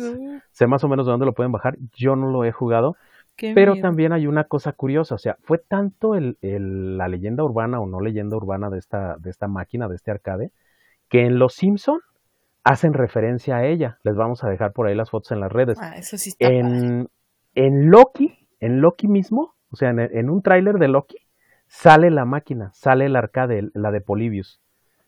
[0.52, 1.78] sé más o menos de dónde lo pueden bajar.
[1.96, 2.96] Yo no lo he jugado,
[3.56, 7.80] pero también hay una cosa curiosa, o sea, fue tanto el, el, la leyenda urbana
[7.80, 10.52] o no leyenda urbana de esta, de esta máquina, de este arcade,
[11.10, 12.02] que en Los Simpson
[12.64, 13.98] hacen referencia a ella.
[14.04, 15.80] Les vamos a dejar por ahí las fotos en las redes.
[15.82, 17.10] Ah, eso sí está en,
[17.56, 21.18] en Loki, en Loki mismo, o sea, en, un tráiler de Loki
[21.68, 24.62] sale la máquina, sale el arcade, la de Polybius.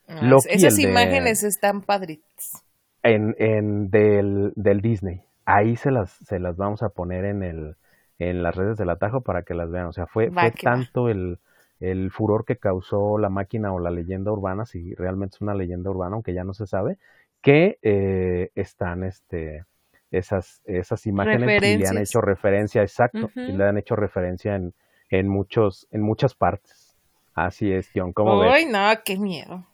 [0.10, 2.66] Ah, esas imágenes están padritas.
[3.02, 5.22] En, en del, del, Disney.
[5.46, 7.78] Ahí se las, se las vamos a poner en el,
[8.20, 9.86] en las redes del atajo para que las vean.
[9.86, 11.40] O sea, fue, fue tanto el,
[11.80, 15.90] el furor que causó la máquina o la leyenda urbana, si realmente es una leyenda
[15.90, 16.98] urbana, aunque ya no se sabe,
[17.42, 19.64] que eh, están este
[20.12, 24.74] esas, esas imágenes y le han hecho referencia, exacto, y le han hecho referencia en,
[25.10, 26.98] en, muchos, en muchas partes.
[27.34, 29.66] Así es, John, ¿cómo Uy, no, qué miedo.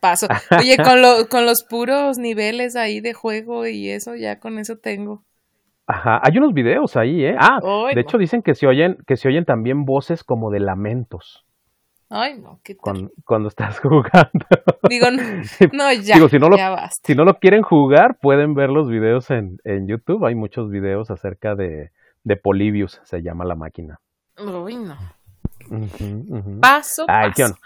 [0.00, 0.26] Paso.
[0.58, 5.22] Oye, con, con los puros niveles ahí de juego y eso, ya con eso tengo.
[5.86, 7.36] Ajá, hay unos videos ahí, ¿eh?
[7.38, 7.58] Ah,
[7.94, 11.44] de hecho dicen que se oyen, que se oyen también voces como de lamentos.
[12.14, 13.10] Ay, no, qué tal?
[13.24, 14.46] Cuando, estás jugando.
[14.86, 15.06] Digo,
[15.72, 17.00] no, ya, si no lo, ya basta.
[17.06, 20.26] Si no lo quieren jugar, pueden ver los videos en, en YouTube.
[20.26, 21.90] Hay muchos videos acerca de,
[22.22, 23.98] de Polybius, se llama la máquina.
[24.38, 24.98] Uy, no.
[26.60, 27.56] Paso, Ay, paso.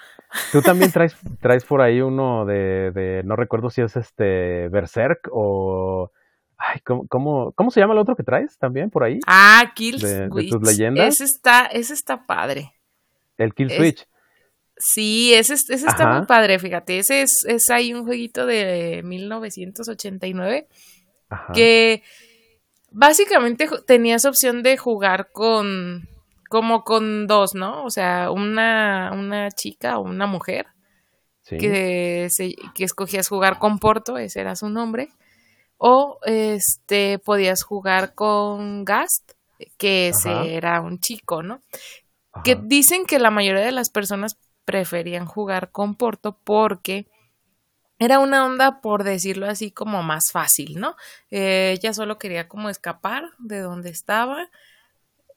[0.53, 5.29] Tú también traes, traes por ahí uno de, de, no recuerdo si es este Berserk
[5.33, 6.13] o...
[6.57, 9.19] Ay, ¿cómo, cómo, cómo se llama el otro que traes también por ahí?
[9.27, 10.53] Ah, Kill de, Switch.
[10.53, 11.09] De tus leyendas.
[11.09, 12.73] Ese está, ese está padre.
[13.37, 14.07] El Kill Switch.
[14.79, 16.99] Sí, ese, ese está muy padre, fíjate.
[16.99, 20.69] Ese es, es ahí un jueguito de 1989
[21.31, 21.53] Ajá.
[21.53, 22.03] que
[22.91, 26.09] básicamente tenías opción de jugar con
[26.49, 27.85] como con dos, ¿no?
[27.85, 30.67] O sea, una, una chica o una mujer
[31.49, 32.29] que,
[32.75, 35.11] que escogías jugar con Porto, ese era su nombre,
[35.79, 39.33] o este podías jugar con Gast,
[39.79, 41.63] que ese era un chico, ¿no?
[42.45, 44.37] Que dicen que la mayoría de las personas
[44.67, 47.07] preferían jugar con Porto porque
[47.99, 50.97] era una onda, por decirlo así, como más fácil, ¿no?
[51.31, 54.51] Eh, ella solo quería como escapar de donde estaba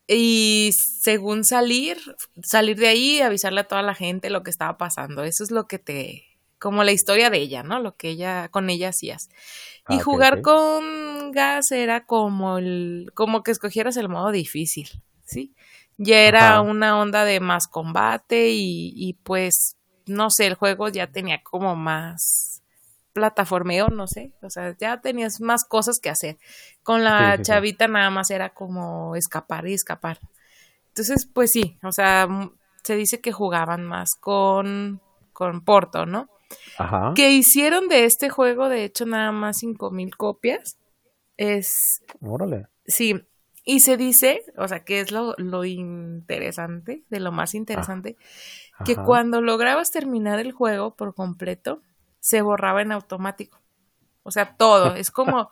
[0.07, 1.97] y según salir,
[2.43, 5.23] salir de ahí, avisarle a toda la gente lo que estaba pasando.
[5.23, 6.25] Eso es lo que te,
[6.57, 7.79] como la historia de ella, ¿no?
[7.79, 9.29] Lo que ella, con ella hacías.
[9.87, 14.89] y ah, jugar con gas era como el, como que escogieras el modo difícil,
[15.23, 15.53] ¿sí?
[16.01, 21.07] Ya era una onda de más combate y, y pues, no sé, el juego ya
[21.07, 22.63] tenía como más
[23.11, 26.37] plataformeo, no sé, o sea, ya tenías más cosas que hacer.
[26.83, 30.19] Con la chavita nada más era como escapar y escapar.
[30.87, 32.29] Entonces, pues sí, o sea,
[32.83, 35.01] se dice que jugaban más con,
[35.33, 36.29] con Porto, ¿no?
[36.77, 37.11] Ajá.
[37.13, 40.77] Que hicieron de este juego, de hecho, nada más cinco mil copias.
[41.35, 42.01] Es.
[42.21, 42.67] Órale.
[42.85, 43.21] Sí.
[43.69, 48.17] Y se dice, o sea, que es lo, lo interesante, de lo más interesante,
[48.79, 51.83] ah, que cuando lograbas terminar el juego por completo,
[52.19, 53.61] se borraba en automático.
[54.23, 54.95] O sea, todo.
[54.95, 55.51] Es como,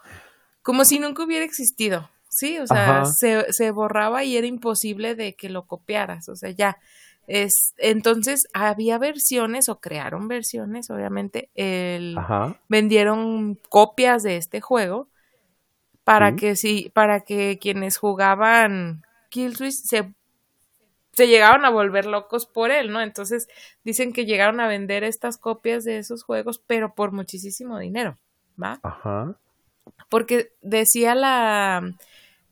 [0.63, 2.09] como si nunca hubiera existido.
[2.27, 6.27] Sí, o sea, se, se, borraba y era imposible de que lo copiaras.
[6.27, 6.79] O sea, ya.
[7.27, 12.17] Es, entonces había versiones o crearon versiones, obviamente, el,
[12.67, 15.07] vendieron copias de este juego
[16.07, 20.13] para que sí, para que quienes jugaban Killswitch se
[21.11, 23.01] se llegaron a volver locos por él, ¿no?
[23.01, 23.49] Entonces
[23.83, 28.17] dicen que llegaron a vender estas copias de esos juegos, pero por muchísimo dinero,
[28.61, 28.79] ¿va?
[28.83, 29.35] Ajá.
[30.09, 31.91] Porque decía la,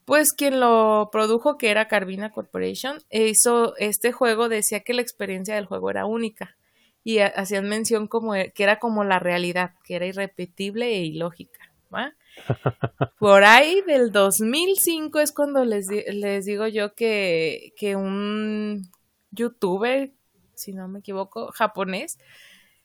[0.03, 5.01] pues quien lo produjo, que era Carvina Corporation, e hizo este juego, decía que la
[5.01, 6.57] experiencia del juego era única
[7.05, 12.15] y hacían mención como que era como la realidad, que era irrepetible e ilógica, ¿va?
[13.19, 18.89] Por ahí del 2005 es cuando les, les digo yo que, que un
[19.31, 20.11] youtuber,
[20.53, 22.17] si no me equivoco, japonés,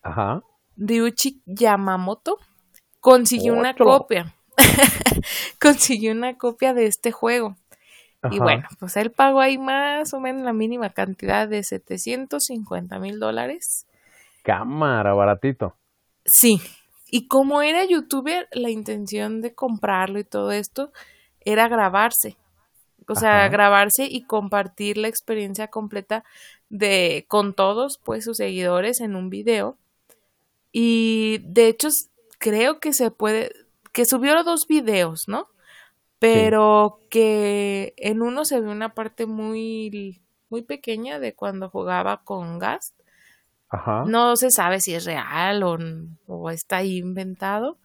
[0.02, 0.42] Ajá.
[0.76, 2.38] Ryuichi Yamamoto,
[3.00, 4.34] consiguió una copia.
[5.60, 7.56] consiguió una copia de este juego.
[8.30, 13.18] Y bueno, pues él pagó ahí más o menos la mínima cantidad de 750 mil
[13.18, 13.86] dólares.
[14.42, 15.74] Cámara, baratito.
[16.26, 16.60] Sí,
[17.11, 20.92] y como era youtuber, la intención de comprarlo y todo esto
[21.44, 22.37] era grabarse.
[23.09, 26.23] O sea, grabarse y compartir la experiencia completa
[26.68, 29.77] de con todos pues sus seguidores en un video.
[30.70, 31.88] Y de hecho
[32.38, 33.51] creo que se puede
[33.92, 35.49] que subió dos videos, ¿no?
[36.20, 42.61] Pero que en uno se ve una parte muy muy pequeña de cuando jugaba con
[43.70, 45.62] Gast no se sabe si es real
[46.26, 47.78] o, está ahí inventado.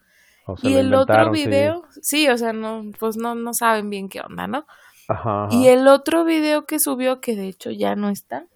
[0.61, 2.27] y el otro video, sí.
[2.29, 4.65] o sea, no, pues no, no saben bien qué onda, ¿no?
[5.07, 8.47] Ajá, Y el otro video que subió, que de hecho ya no está,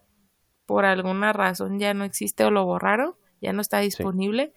[0.66, 4.54] por alguna razón ya no existe o lo borraron, ya no está disponible.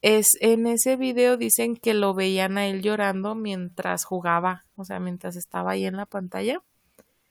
[0.00, 5.00] Es en ese video dicen que lo veían a él llorando mientras jugaba, o sea,
[5.00, 6.62] mientras estaba ahí en la pantalla.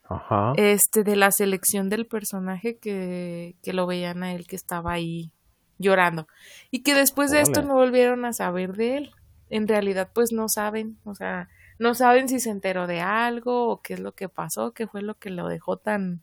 [0.10, 0.54] Ajá.
[0.56, 5.32] este, de la selección del personaje que, que, lo veían a él que estaba ahí
[5.78, 6.28] llorando.
[6.72, 9.12] Y que después de esto no volvieron a saber de él.
[9.50, 13.82] En realidad, pues no saben, o sea, no saben si se enteró de algo o
[13.82, 16.22] qué es lo que pasó, qué fue lo que lo dejó tan,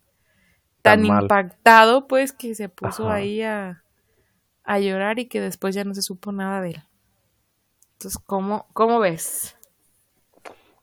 [0.82, 3.82] tan, impactado, pues, que se puso ahí a,
[4.64, 6.82] a llorar y que después ya no se supo nada de él.
[7.92, 9.56] Entonces, ¿cómo, cómo ves?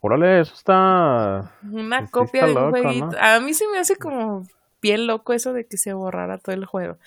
[0.02, 1.54] Órale, eso está.
[1.72, 3.12] Una copia de un jueguito.
[3.20, 4.48] A mí se me hace como
[4.82, 6.98] bien loco eso de que se borrara todo el juego.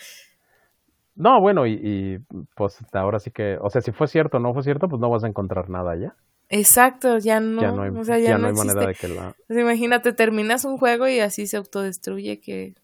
[1.17, 2.21] No, bueno, y,
[2.57, 5.11] pues ahora sí que, o sea, si fue cierto o no fue cierto, pues no
[5.11, 6.15] vas a encontrar nada ya.
[6.49, 9.35] Exacto, ya no, ya no hay, o sea, ya, no, hay manera de que la...
[9.49, 12.75] imagínate, terminas un juego y así se autodestruye que...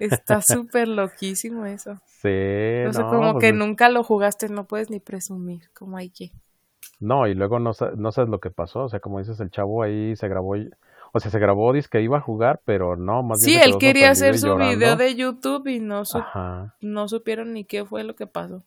[0.00, 2.00] está súper loquísimo eso.
[2.06, 2.84] Sí.
[2.88, 6.32] O sea, como pues que nunca lo jugaste, no puedes ni presumir, como hay que...
[7.02, 9.82] No, y luego no, no sabes lo que pasó, o sea, como dices, el chavo
[9.82, 10.54] ahí se grabó,
[11.12, 13.60] o sea, se grabó, dice que iba a jugar, pero no, más bien.
[13.60, 16.04] Sí, él quería hacer su video de YouTube y no,
[16.80, 18.62] no supieron ni qué fue lo que pasó.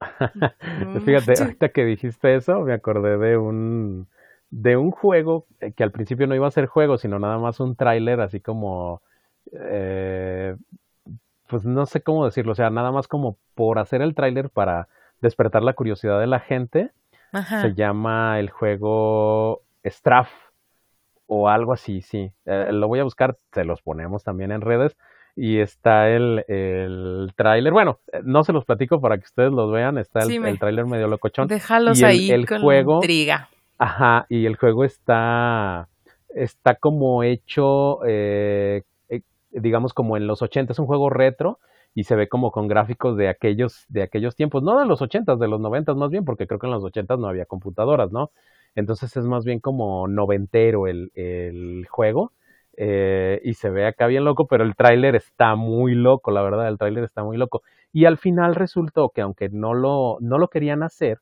[1.04, 4.06] Fíjate, ahorita que dijiste eso, me acordé de un
[4.50, 5.44] de un juego
[5.76, 9.02] que al principio no iba a ser juego, sino nada más un tráiler, así como,
[9.52, 10.56] eh,
[11.48, 14.88] pues no sé cómo decirlo, o sea, nada más como por hacer el tráiler para
[15.20, 16.92] despertar la curiosidad de la gente
[17.60, 20.30] se llama el juego Straff
[21.26, 22.32] o algo así, sí.
[22.46, 24.96] Eh, lo voy a buscar, se los ponemos también en redes.
[25.36, 27.72] y está el, el tráiler.
[27.72, 29.98] Bueno, no se los platico para que ustedes los vean.
[29.98, 31.46] Está el, el tráiler medio locochón.
[31.46, 33.48] Déjalos ahí el con juego, intriga.
[33.78, 35.88] Ajá, y el juego está,
[36.34, 39.20] está como hecho, eh, eh,
[39.52, 40.72] digamos, como en los 80.
[40.72, 41.60] Es un juego retro
[41.98, 44.62] y se ve como con gráficos de aquellos, de aquellos tiempos.
[44.62, 47.16] No de los 80, de los 90 más bien, porque creo que en los 80
[47.16, 48.30] no había computadoras, ¿no?
[48.76, 52.32] Entonces es más bien como noventero el, el juego
[52.76, 56.68] eh, y se ve acá bien loco, pero el tráiler está muy loco, la verdad,
[56.68, 57.62] el tráiler está muy loco.
[57.92, 61.18] Y al final resultó que aunque no lo, no lo querían hacer,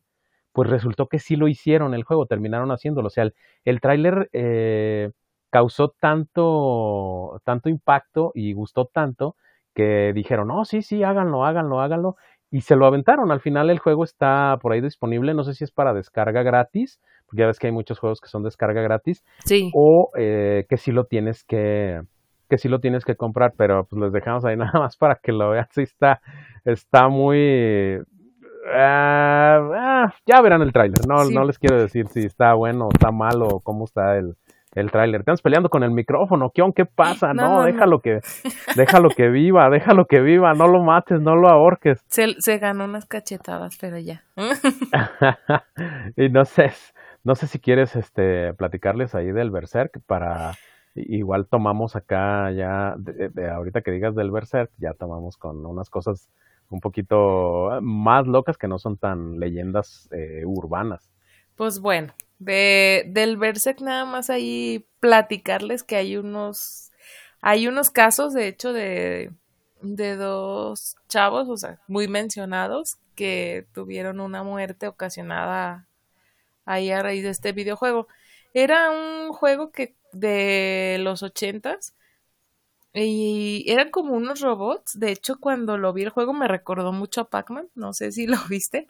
[0.53, 3.07] pues resultó que sí lo hicieron el juego, terminaron haciéndolo.
[3.07, 5.11] O sea, el, el tráiler eh,
[5.49, 9.37] causó tanto, tanto impacto y gustó tanto
[9.77, 12.17] que dijeron, no, sí, sí, háganlo, háganlo, háganlo.
[12.51, 13.31] Y se lo aventaron.
[13.31, 15.35] Al final el juego está por ahí disponible.
[15.35, 18.29] No sé si es para descarga gratis porque ya ves que hay muchos juegos que
[18.29, 19.71] son descarga gratis, sí.
[19.75, 22.01] o eh, que sí lo tienes que
[22.49, 25.33] que sí lo tienes que comprar, pero pues les dejamos ahí nada más para que
[25.33, 26.21] lo vean, sí está,
[26.65, 27.99] está muy
[28.73, 33.11] ah, ya verán el tráiler, no, no les quiero decir si está bueno o está
[33.11, 34.37] malo o cómo está el,
[34.77, 35.21] el tráiler.
[35.21, 37.33] Estamos peleando con el micrófono, ¿qué, qué pasa?
[37.33, 38.21] No, déjalo que
[38.77, 42.05] déjalo que viva, déjalo que viva, no lo mates, no lo ahorques.
[42.09, 44.23] Se, se ganó unas cachetadas, pero ya.
[46.17, 46.73] y no sé,
[47.25, 50.53] no sé si quieres este, platicarles ahí del Berserk para...
[50.99, 56.31] Igual tomamos acá ya, de, ahorita que digas del Berserk, ya tomamos con unas cosas
[56.71, 61.11] un poquito más locas que no son tan leyendas eh, urbanas.
[61.55, 66.93] Pues bueno, de, del Berserk nada más ahí platicarles que hay unos,
[67.41, 69.31] hay unos casos, de hecho, de,
[69.83, 75.87] de dos chavos, o sea, muy mencionados, que tuvieron una muerte ocasionada
[76.65, 78.09] ahí a raíz de este videojuego.
[78.53, 81.95] Era un juego que de los ochentas
[82.93, 84.99] y eran como unos robots.
[84.99, 87.69] De hecho, cuando lo vi el juego me recordó mucho a Pac-Man.
[87.75, 88.87] No sé si lo viste,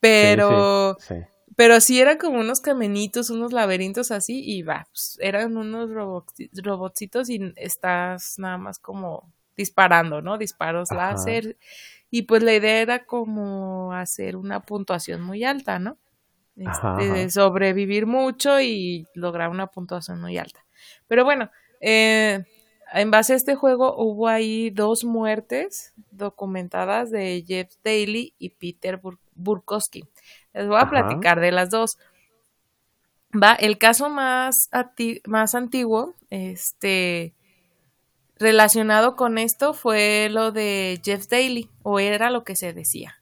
[0.00, 1.16] pero sí,
[1.60, 7.28] pero sí eran como unos caminitos, unos laberintos así y va, pues, eran unos robotcitos
[7.28, 10.38] y estás nada más como disparando, ¿no?
[10.38, 11.58] Disparos láser.
[12.10, 15.98] Y pues la idea era como hacer una puntuación muy alta, ¿no?
[16.56, 20.64] Este, sobrevivir mucho y lograr una puntuación muy alta.
[21.08, 21.50] Pero bueno,
[21.82, 22.42] eh,
[22.94, 28.98] en base a este juego hubo ahí dos muertes documentadas de Jeff Daly y Peter
[29.34, 30.04] Burkowski.
[30.52, 31.98] Les voy a platicar de las dos.
[33.32, 34.68] Va, el caso más,
[35.26, 37.34] más antiguo, este,
[38.36, 43.20] relacionado con esto fue lo de Jeff Daly, o era lo que se decía.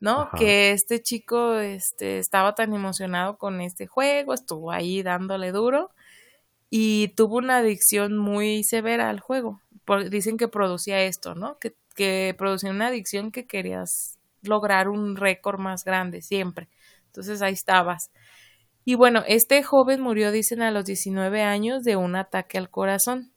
[0.00, 0.30] ¿no?
[0.36, 5.90] Que este chico este, estaba tan emocionado con este juego, estuvo ahí dándole duro
[6.70, 9.60] y tuvo una adicción muy severa al juego.
[10.08, 11.58] dicen que producía esto, ¿no?
[11.58, 16.68] Que, que producía una adicción que querías lograr un récord más grande siempre.
[17.06, 18.10] Entonces ahí estabas.
[18.84, 23.32] Y bueno, este joven murió, dicen, a los 19 años de un ataque al corazón.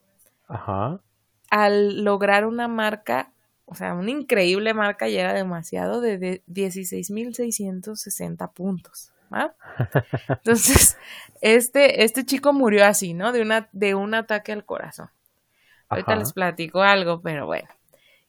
[0.47, 1.01] Ajá.
[1.49, 3.33] Al lograr una marca
[3.65, 9.11] o sea, una increíble marca y era demasiado de, 16.660 puntos.
[10.29, 10.97] Entonces,
[11.41, 13.31] este, este chico murió así, ¿no?
[13.31, 15.09] De, una, de un ataque al corazón.
[15.89, 17.67] Ahorita les platico algo, pero bueno.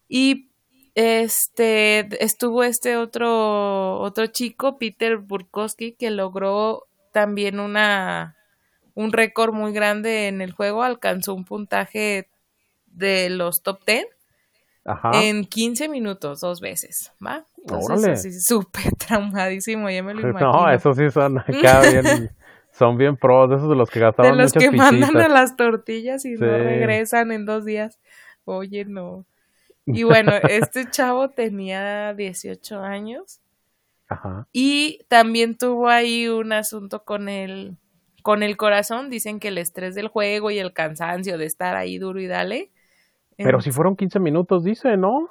[0.09, 0.49] Y
[0.95, 8.37] este estuvo este otro otro chico, Peter Burkowski, que logró también una
[8.95, 12.29] un récord muy grande en el juego, alcanzó un puntaje
[12.87, 14.07] de los top 10
[15.15, 17.45] en 15 minutos, dos veces, ¿va?
[17.57, 20.53] Entonces, súper traumadísimo, ya me lo imagino.
[20.53, 22.31] No, esos sí son acá bien,
[22.71, 26.25] son bien pros, esos de los que gastaban De los que mandan a las tortillas
[26.25, 27.99] y no regresan en dos días.
[28.45, 29.25] Oye, no.
[29.87, 33.41] Y bueno, este chavo tenía 18 años.
[34.09, 34.47] Ajá.
[34.53, 37.77] Y también tuvo ahí un asunto con el,
[38.23, 39.11] con el corazón.
[39.11, 42.71] Dicen que el estrés del juego y el cansancio de estar ahí duro y dale
[43.37, 45.29] pero si fueron 15 minutos, dice, ¿no?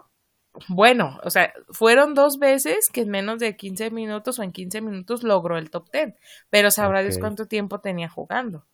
[0.68, 4.82] Bueno, o sea, fueron dos veces que en menos de 15 minutos o en 15
[4.82, 6.16] minutos logró el top 10,
[6.50, 8.66] pero sabrá Dios cuánto tiempo tenía jugando.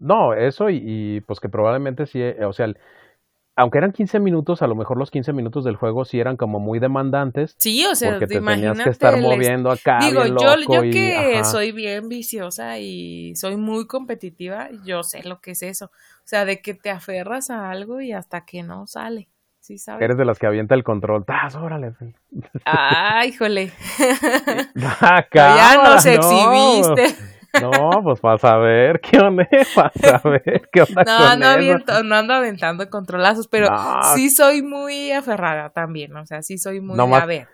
[0.00, 2.72] No, eso y, y, pues que probablemente sí, eh, o sea,
[3.58, 6.60] aunque eran 15 minutos, a lo mejor los 15 minutos del juego sí eran como
[6.60, 7.56] muy demandantes.
[7.58, 9.98] Sí, o sea, porque te tenías que estar moviendo acá.
[10.00, 15.50] Digo, yo, yo que soy bien viciosa y soy muy competitiva, yo sé lo que
[15.50, 15.86] es eso.
[15.86, 19.28] O sea, de que te aferras a algo y hasta que no sale.
[19.58, 20.04] ¿Sí sabes?
[20.04, 21.24] Eres de las que avienta el control.
[21.24, 21.94] ¡Tas, órale!
[22.64, 23.72] ¡Ay, híjole!
[25.34, 27.08] ya nos exhibiste.
[27.08, 27.37] No,
[28.02, 31.04] pues para saber qué onda, para saber qué onda.
[31.04, 33.68] No, no, no ando aventando controlazos, pero
[34.14, 37.48] sí soy muy aferrada también, o sea, sí soy muy a ver.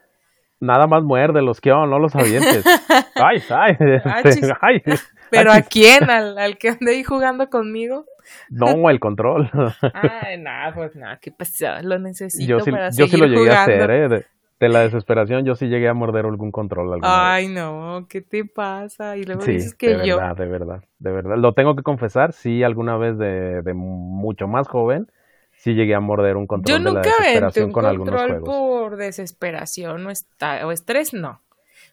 [0.61, 2.65] Nada más muerde los que no los avientes.
[3.17, 3.77] ay, ay,
[4.25, 4.83] este, ay,
[5.31, 6.09] Pero ¿a quién?
[6.09, 8.07] ¿Al, ¿Al, que ande ahí jugando conmigo?
[8.49, 9.51] No, el control.
[9.93, 11.67] Ay, nada, pues nada, ¿qué pasó?
[11.83, 14.27] Lo necesito yo sí, para Yo sí lo llegué a hacer, ¿eh?
[14.69, 17.01] De, la desesperación, yo sí llegué a morder algún control.
[17.03, 19.17] Ay, no, ¿qué te pasa?
[19.17, 20.17] Y luego sí, dices que de yo.
[20.17, 21.37] Verdad, de verdad, de verdad.
[21.37, 25.11] Lo tengo que confesar, sí, alguna vez de, de mucho más joven,
[25.57, 28.41] sí llegué a morder un control yo nunca de la desesperación un con algunos control
[28.41, 28.49] juegos.
[28.49, 31.41] por desesperación o, está, o estrés, no.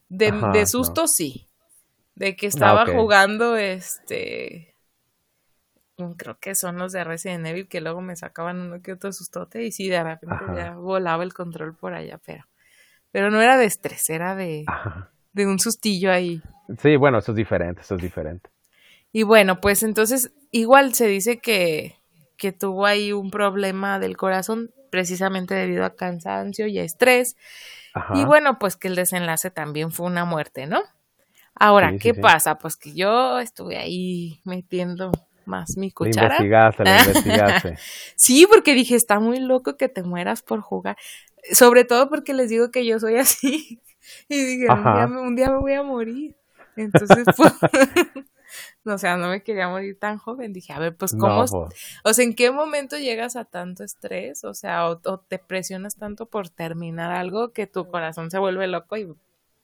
[0.10, 1.08] De, Ajá, de susto, no.
[1.08, 1.48] sí.
[2.16, 2.90] De que estaba ok.
[2.90, 4.76] jugando, este...
[5.98, 9.12] mm, Creo que son los de Resident Evil que luego me sacaban uno que otro
[9.14, 10.56] sustote y sí, de repente Ajá.
[10.56, 12.46] ya volaba el control por allá, pero...
[13.12, 15.12] Pero no era de estrés, era de, Ajá.
[15.34, 16.42] de un sustillo ahí.
[16.82, 18.50] Sí, bueno, eso es diferente, eso es diferente.
[19.12, 21.98] Y bueno, pues entonces igual se dice que,
[22.38, 27.36] que tuvo ahí un problema del corazón precisamente debido a cansancio y a estrés.
[27.94, 28.14] Ajá.
[28.18, 30.82] Y bueno, pues que el desenlace también fue una muerte, ¿no?
[31.56, 32.22] Ahora, Sí, ¿qué sí.
[32.22, 32.56] pasa?
[32.58, 35.12] Pues que yo estuve ahí metiendo
[35.46, 36.38] más mi cuchara.
[36.42, 37.78] investigaste, lo investigaste.
[38.16, 40.96] Sí, porque dije, está muy loco que te mueras por jugar.
[41.52, 43.82] Sobre todo porque les digo que yo soy así.
[44.28, 46.36] Y dije, un día, me, un día me voy a morir.
[46.76, 47.54] Entonces, pues,
[48.84, 50.54] no, o sea, no me quería morir tan joven.
[50.54, 51.28] Dije, a ver, pues, ¿cómo?
[51.28, 51.52] No, pues,
[52.04, 54.44] O sea, ¿en qué momento llegas a tanto estrés?
[54.44, 58.68] O sea, o, o te presionas tanto por terminar algo que tu corazón se vuelve
[58.68, 59.08] loco y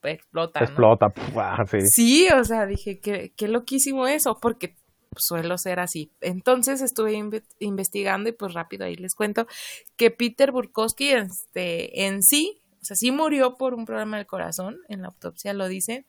[0.04, 0.60] explota.
[0.60, 0.66] ¿no?
[0.66, 1.14] explota.
[1.68, 1.82] sí.
[1.88, 4.76] Sí, o sea, dije, qué, qué loquísimo eso, porque
[5.20, 6.12] suelo ser así.
[6.22, 9.48] Entonces estuve inve- investigando y pues rápido ahí les cuento
[9.96, 14.80] que Peter Burkowski este, en sí, o sea, sí murió por un problema del corazón,
[14.88, 16.06] en la autopsia lo dicen,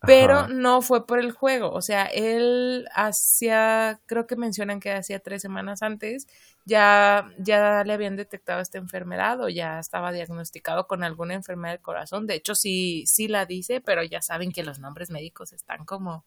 [0.00, 0.48] pero Ajá.
[0.48, 5.42] no fue por el juego, o sea, él hacía, creo que mencionan que hacía tres
[5.42, 6.28] semanas antes,
[6.64, 11.82] ya, ya le habían detectado esta enfermedad o ya estaba diagnosticado con alguna enfermedad del
[11.82, 15.84] corazón, de hecho sí, sí la dice, pero ya saben que los nombres médicos están
[15.84, 16.24] como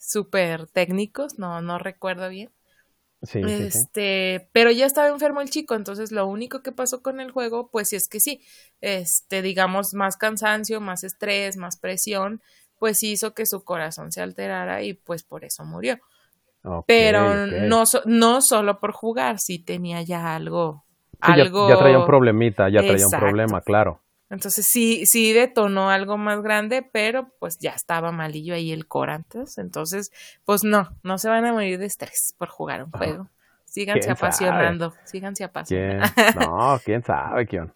[0.00, 2.50] súper técnicos, no, no recuerdo bien.
[3.22, 3.78] Sí, sí, sí.
[3.78, 7.68] Este, pero ya estaba enfermo el chico, entonces lo único que pasó con el juego,
[7.70, 8.40] pues es que sí,
[8.80, 12.40] este, digamos, más cansancio, más estrés, más presión,
[12.78, 15.98] pues hizo que su corazón se alterara y pues por eso murió.
[16.86, 21.68] Pero no, no solo por jugar, sí tenía ya algo, Sí, ya- algo.
[21.68, 23.16] ya, traía un problemita, ya traía Exacto.
[23.16, 24.00] un problema, claro.
[24.30, 29.58] Entonces sí, sí detonó algo más grande, pero pues ya estaba malillo ahí el Corantas.
[29.58, 30.12] Entonces,
[30.44, 33.28] pues no, no se van a morir de estrés por jugar un juego.
[33.64, 34.28] Síganse ¿Quién sabe?
[34.28, 36.02] apasionando, síganse ¿Quién?
[36.02, 36.12] apasionando.
[36.34, 37.72] No, quién sabe, quién.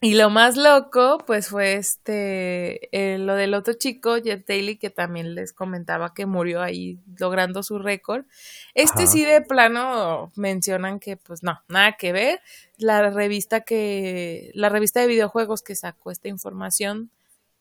[0.00, 4.90] Y lo más loco, pues fue este, eh, lo del otro chico, Jeff Daly, que
[4.90, 8.26] también les comentaba que murió ahí logrando su récord.
[8.74, 9.12] Este Ajá.
[9.12, 12.40] sí de plano mencionan que pues no, nada que ver.
[12.76, 17.10] La revista que, la revista de videojuegos que sacó esta información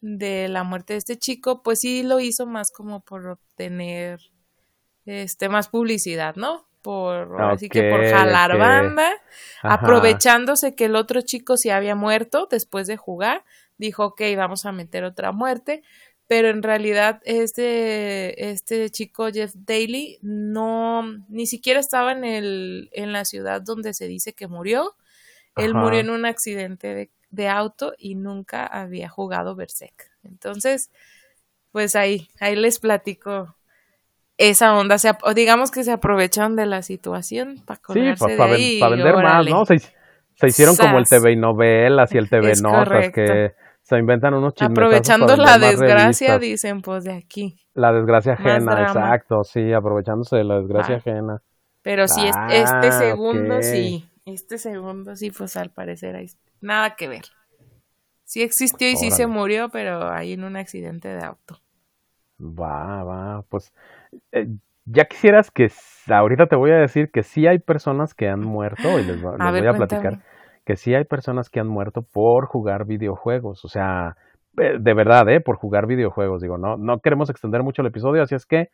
[0.01, 4.19] de la muerte de este chico, pues sí lo hizo más como por obtener
[5.05, 6.67] este más publicidad, ¿no?
[6.83, 9.09] Por así que por jalar banda,
[9.61, 9.75] Ajá.
[9.75, 13.45] aprovechándose que el otro chico se había muerto después de jugar,
[13.77, 15.81] dijo, ok, vamos a meter otra muerte,
[16.27, 23.13] pero en realidad este, este chico Jeff Daly no, ni siquiera estaba en, el, en
[23.13, 24.95] la ciudad donde se dice que murió,
[25.55, 30.11] él murió en un accidente de, de auto y nunca había jugado Berserk.
[30.23, 30.91] Entonces,
[31.71, 33.55] pues ahí, ahí les platico
[34.37, 38.53] esa onda, se, o digamos que se aprovechan de la situación para Sí, colgarse para
[38.53, 39.45] ahí vender más.
[39.47, 39.65] ¿no?
[39.65, 41.05] Se, se hicieron como el.
[41.07, 43.13] TV y novelas y el TV Es notas correcto.
[43.13, 43.53] que
[43.83, 44.71] se inventan unos chismes.
[44.71, 47.59] Aprovechando la desgracia, dicen, pues de aquí.
[47.75, 50.97] La desgracia ajena, exacto, sí, aprovechándose de la desgracia Ah.
[50.99, 51.41] ajena.
[51.81, 56.27] Pero sí, es- Ah, este segundo sí, este segundo sí, pues al parecer hay
[56.61, 57.25] nada que ver.
[58.25, 61.59] Sí existió y sí se murió, pero ahí en un accidente de auto.
[62.39, 63.71] Va, va, pues
[64.31, 64.47] eh,
[64.85, 65.71] ya quisieras que
[66.09, 69.37] ahorita te voy a decir que sí hay personas que han muerto y les, va-
[69.47, 69.75] A les ver, voy a cuéntame.
[69.75, 70.19] platicar
[70.65, 74.15] que sí hay personas que han muerto por jugar videojuegos, o sea,
[74.57, 78.23] eh, de verdad, eh, por jugar videojuegos, digo, no, no queremos extender mucho el episodio,
[78.23, 78.69] así es que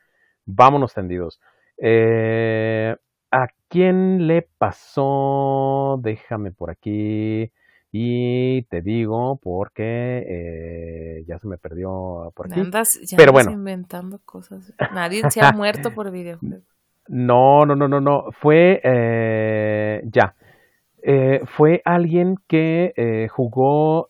[0.46, 1.40] vámonos tendidos.
[1.78, 2.96] Eh,
[3.32, 6.00] ¿A quién le pasó?
[6.02, 7.52] Déjame por aquí
[7.92, 12.60] y te digo porque eh, ya se me perdió por aquí.
[12.60, 13.58] Andas, ya Pero andas bueno.
[13.58, 14.74] inventando cosas.
[14.94, 16.64] Nadie se ha muerto por videojuegos.
[17.08, 18.26] No, no, no, no, no.
[18.34, 20.36] Fue eh, ya.
[21.02, 24.10] Eh, fue alguien que eh, jugó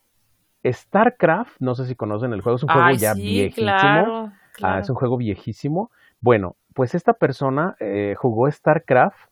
[0.66, 1.62] StarCraft.
[1.62, 2.58] No sé si conocen el juego.
[2.58, 3.66] Es un juego Ay, ya sí, viejísimo.
[3.68, 5.90] claro, Ah, es un juego viejísimo.
[6.20, 7.78] Bueno, pues esta persona
[8.18, 9.30] jugó StarCraft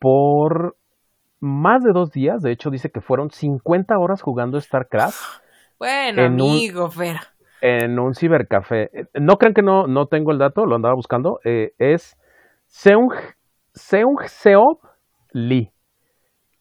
[0.00, 0.76] por
[1.40, 2.42] más de dos días.
[2.42, 5.42] De hecho, dice que fueron 50 horas jugando StarCraft.
[5.78, 7.20] Bueno, amigo, pero...
[7.60, 8.90] En un cibercafé.
[9.14, 11.40] No crean que no, no tengo el dato, lo andaba buscando.
[11.44, 12.16] Eh, es
[12.66, 13.12] Seung,
[13.72, 14.78] Seung Seob
[15.32, 15.72] Lee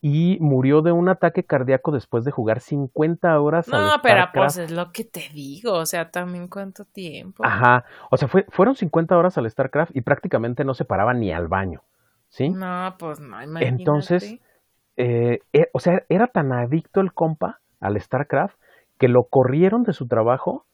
[0.02, 3.68] y murió de un ataque cardíaco después de jugar 50 horas.
[3.68, 7.44] No, pero pues es lo que te digo, o sea, también cuánto tiempo.
[7.46, 11.32] Ajá, o sea, fue, fueron 50 horas al StarCraft y prácticamente no se paraba ni
[11.32, 11.82] al baño,
[12.30, 12.50] ¿sí?
[12.50, 13.68] No, pues no, imagínate.
[13.68, 14.40] Entonces,
[14.98, 18.58] eh, eh, o sea, era tan adicto el compa al StarCraft
[18.98, 20.66] que lo corrieron de su trabajo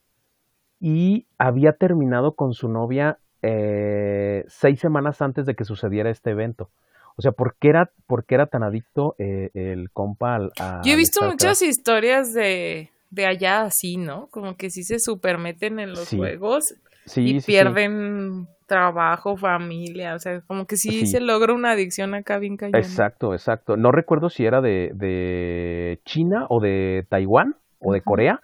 [0.79, 6.69] y había terminado con su novia eh, seis semanas antes de que sucediera este evento.
[7.15, 10.93] O sea, ¿por qué era, por era tan adicto eh, el compa al, a, Yo
[10.93, 14.27] he visto muchas historias de, de allá así, ¿no?
[14.27, 16.73] Como que sí se supermeten en los juegos
[17.15, 22.57] y pierden trabajo, familia, o sea, como que sí, se logra una adicción acá bien
[22.57, 22.77] cayendo.
[22.77, 23.77] Exacto, exacto.
[23.77, 28.39] No recuerdo si era de, de China o de Taiwán o de Corea,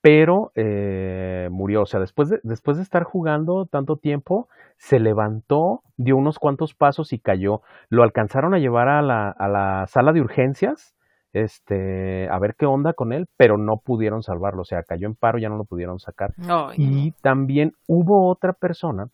[0.00, 1.82] pero eh, murió.
[1.82, 4.48] O sea, después de, después de estar jugando tanto tiempo,
[4.78, 7.60] se levantó, dio unos cuantos pasos y cayó.
[7.88, 10.95] Lo alcanzaron a llevar a la, a la sala de urgencias,
[11.36, 14.62] este, a ver qué onda con él, pero no pudieron salvarlo.
[14.62, 16.32] O sea, cayó en paro, ya no lo pudieron sacar.
[16.76, 19.10] y también hubo otra persona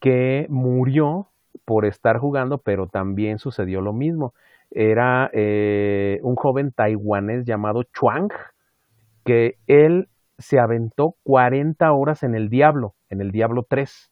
[0.00, 1.28] que murió
[1.64, 4.34] por estar jugando, pero también sucedió lo mismo.
[4.72, 8.28] Era eh, un joven taiwanés llamado Chuang,
[9.24, 14.10] que él se aventó 40 horas en el Diablo, en el Diablo 3.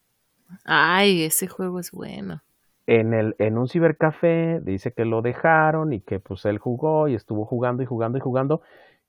[0.65, 2.43] Ay, ese juego es bueno.
[2.87, 7.15] En, el, en un cibercafé dice que lo dejaron y que pues él jugó y
[7.15, 8.61] estuvo jugando y jugando y jugando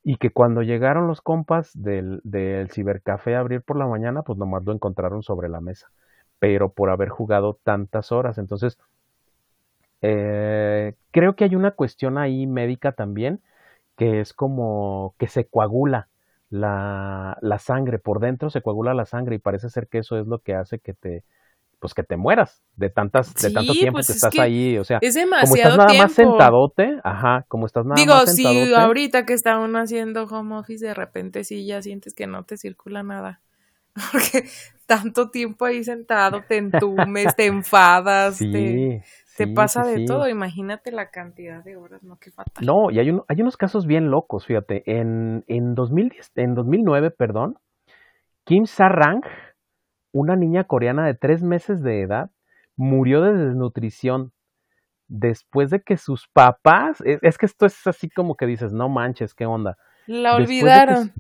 [0.04, 4.38] y que cuando llegaron los compas del, del cibercafé a abrir por la mañana pues
[4.38, 5.90] nomás lo encontraron sobre la mesa,
[6.40, 8.38] pero por haber jugado tantas horas.
[8.38, 8.78] Entonces,
[10.02, 13.42] eh, creo que hay una cuestión ahí médica también
[13.98, 16.10] que es como que se coagula
[16.50, 20.28] la, la, sangre, por dentro se coagula la sangre y parece ser que eso es
[20.28, 21.24] lo que hace que te,
[21.86, 24.98] pues que te mueras de tantas, de tanto tiempo pues que estás ahí, o sea,
[25.02, 28.32] es como estás nada más sentadote, ajá, como estás nada más sentadote.
[28.36, 32.28] Digo, si ahorita que está uno haciendo home office de repente sí ya sientes que
[32.28, 33.42] no te circula nada.
[34.12, 34.50] Porque
[34.86, 39.04] tanto tiempo ahí sentado, te entumes, te enfadas, te,
[39.38, 42.18] te pasa de todo, imagínate la cantidad de horas, ¿no?
[42.18, 42.66] Qué fatal.
[42.66, 44.84] No, y hay, hay unos casos bien locos, fíjate.
[44.86, 47.56] En, en, 2010, en 2009, perdón,
[48.44, 49.22] Kim Sarang,
[50.16, 52.32] una niña coreana de tres meses de edad,
[52.78, 54.32] murió de desnutrición
[55.10, 59.34] después de que sus papás, es, que esto es así como que dices, no manches,
[59.34, 59.78] ¿qué onda?
[60.08, 61.12] La olvidaron.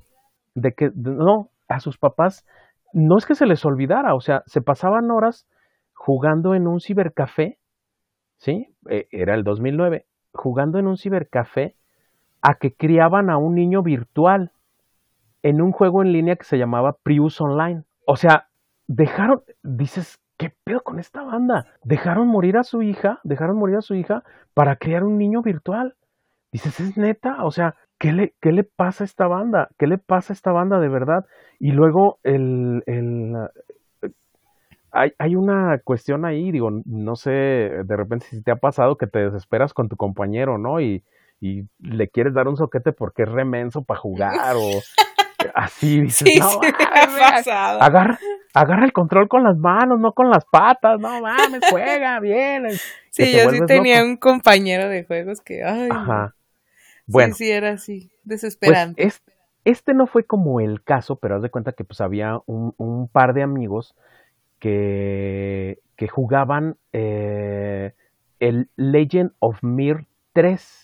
[0.54, 2.46] De que, no, a sus papás,
[2.94, 5.46] no es que se les olvidara, o sea, se pasaban horas
[5.94, 7.58] jugando en un cibercafé
[8.38, 8.68] ¿sí?
[8.90, 11.76] Eh, era el 2009, jugando en un cibercafé
[12.42, 14.52] a que criaban a un niño virtual
[15.44, 17.84] en un juego en línea que se llamaba Prius Online.
[18.08, 18.48] O sea,
[18.88, 21.66] dejaron, dices, ¿qué pedo con esta banda?
[21.84, 24.24] Dejaron morir a su hija, dejaron morir a su hija
[24.54, 25.96] para criar un niño virtual.
[26.52, 27.44] Dices, ¿es neta?
[27.44, 29.70] O sea, ¿qué le, qué le pasa a esta banda?
[29.78, 31.26] ¿Qué le pasa a esta banda de verdad?
[31.60, 33.34] Y luego el, el,
[34.92, 39.20] hay, una cuestión ahí, digo, no sé, de repente si te ha pasado que te
[39.20, 40.80] desesperas con tu compañero, ¿no?
[40.80, 41.04] Y,
[41.42, 44.70] y le quieres dar un soquete porque es remenso para jugar o
[45.54, 46.62] así, dices, no,
[47.82, 48.18] Agarra,
[48.56, 52.70] agarra el control con las manos, no con las patas, no mames, juega bien.
[53.12, 56.34] Sí, yo sí tenía un compañero de juegos que, ay, Ajá.
[57.08, 59.12] Bueno, sí, era así, pues, desesperante.
[59.64, 63.08] este no fue como el caso, pero haz de cuenta que pues había un, un
[63.08, 63.96] par de amigos
[64.60, 67.94] que, que jugaban eh,
[68.40, 70.82] el Legend of Mir 3.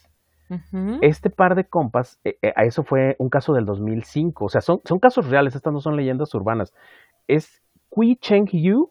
[1.00, 4.60] Este par de compas, eh, eh, a eso fue un caso del 2005, o sea,
[4.60, 6.74] son, son casos reales, estas no son leyendas urbanas.
[7.30, 7.61] Es
[7.92, 8.90] Kui Cheng Yu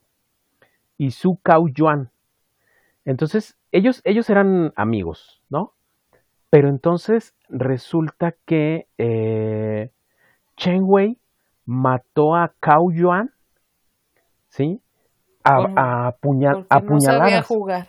[0.97, 2.13] y Su Kao Yuan.
[3.05, 5.73] Entonces, ellos, ellos eran amigos, ¿no?
[6.51, 8.87] Pero entonces resulta que
[10.57, 11.19] Chen Wei
[11.65, 13.33] mató a Kao Yuan
[14.51, 14.83] ¿sí?
[15.43, 16.13] A,
[16.69, 17.87] a, No sabía jugar.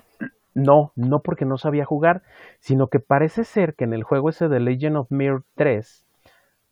[0.54, 2.24] No, no porque no sabía jugar,
[2.60, 6.06] sino que parece ser que en el juego ese de Legend of Mir 3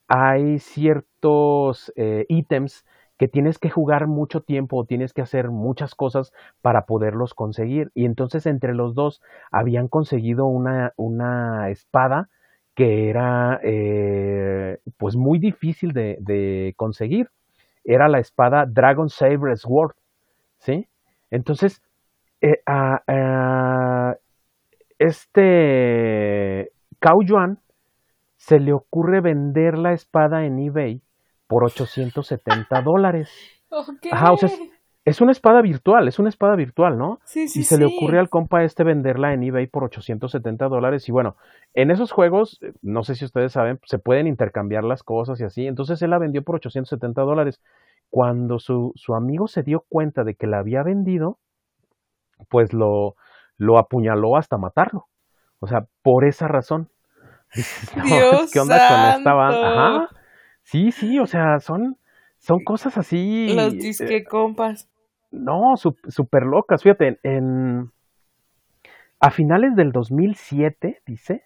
[0.07, 2.85] hay ciertos eh, ítems
[3.19, 7.91] que tienes que jugar mucho tiempo o tienes que hacer muchas cosas para poderlos conseguir.
[7.93, 12.29] Y entonces entre los dos habían conseguido una, una espada
[12.75, 17.29] que era eh, pues muy difícil de, conseguir.
[17.83, 19.95] era la espada Dragon Saber Sword,
[20.59, 20.87] ¿sí?
[21.29, 21.81] Entonces,
[22.39, 22.61] eh,
[24.97, 27.59] este Cao Yuan
[28.37, 31.01] se le ocurre vender la espada en eBay
[31.49, 33.27] por 870 dólares.
[34.11, 34.49] Ajá, o sea,
[35.03, 37.19] es, una espada virtual, es una espada virtual, ¿no?
[37.23, 41.09] Sí, sí, y se le ocurre al compa este venderla en eBay por 870 dólares.
[41.09, 41.37] Y bueno,
[41.73, 45.43] en esos juegos, eh, no sé si ustedes saben, se pueden intercambiar las cosas y
[45.43, 45.65] así.
[45.65, 47.61] Entonces él la vendió por 870 dólares.
[48.11, 51.39] Cuando su, su amigo se dio cuenta de que la había vendido,
[52.47, 53.15] pues lo,
[53.57, 55.07] lo apuñaló hasta matarlo.
[55.59, 56.89] O sea, por esa razón.
[58.53, 60.09] ¿qué onda con esta banda?
[60.69, 61.97] Sí, sí, o sea, son,
[62.37, 63.51] son cosas así.
[63.55, 64.87] Los disque eh, compas.
[65.31, 66.83] No, súper locas.
[66.83, 67.89] Fíjate, en,
[69.19, 71.43] a finales del 2007, dice,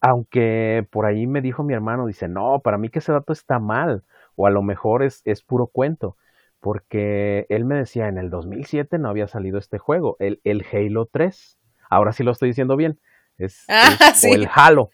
[0.00, 3.58] aunque por ahí me dijo mi hermano, dice, no, para mí que ese dato está
[3.58, 4.02] mal,
[4.34, 6.16] o a lo mejor es, es puro cuento,
[6.60, 11.04] porque él me decía, en el 2007 no había salido este juego, el, el Halo
[11.12, 11.58] 3.
[11.90, 12.98] Ahora sí lo estoy diciendo bien.
[13.36, 14.88] Es, ah, o el Halo.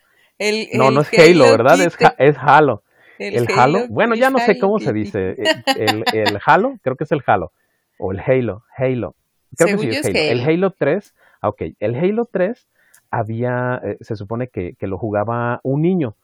[0.74, 1.80] no, no es Halo, ¿verdad?
[1.80, 2.82] Es, es, Halo.
[3.20, 3.86] El, Halo.
[3.88, 5.36] Bueno, ya no sé cómo se dice.
[5.76, 7.52] El, el, Halo, creo que es el Halo.
[7.98, 8.64] O el Halo.
[8.76, 9.14] Halo.
[9.56, 10.18] Creo que sí es Halo.
[10.18, 11.14] El Halo 3.
[11.42, 11.62] Ah, ok.
[11.78, 12.66] El Halo 3
[13.10, 16.16] había, eh, se supone que, que, lo jugaba un niño.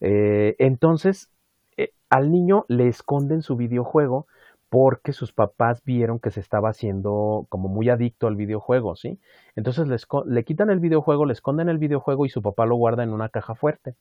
[0.00, 1.30] Eh, entonces,
[1.78, 4.26] eh, al niño le esconden su videojuego
[4.68, 9.20] porque sus papás vieron que se estaba haciendo como muy adicto al videojuego, ¿sí?
[9.54, 9.86] Entonces
[10.26, 13.28] le quitan el videojuego, le esconden el videojuego y su papá lo guarda en una
[13.28, 13.94] caja fuerte.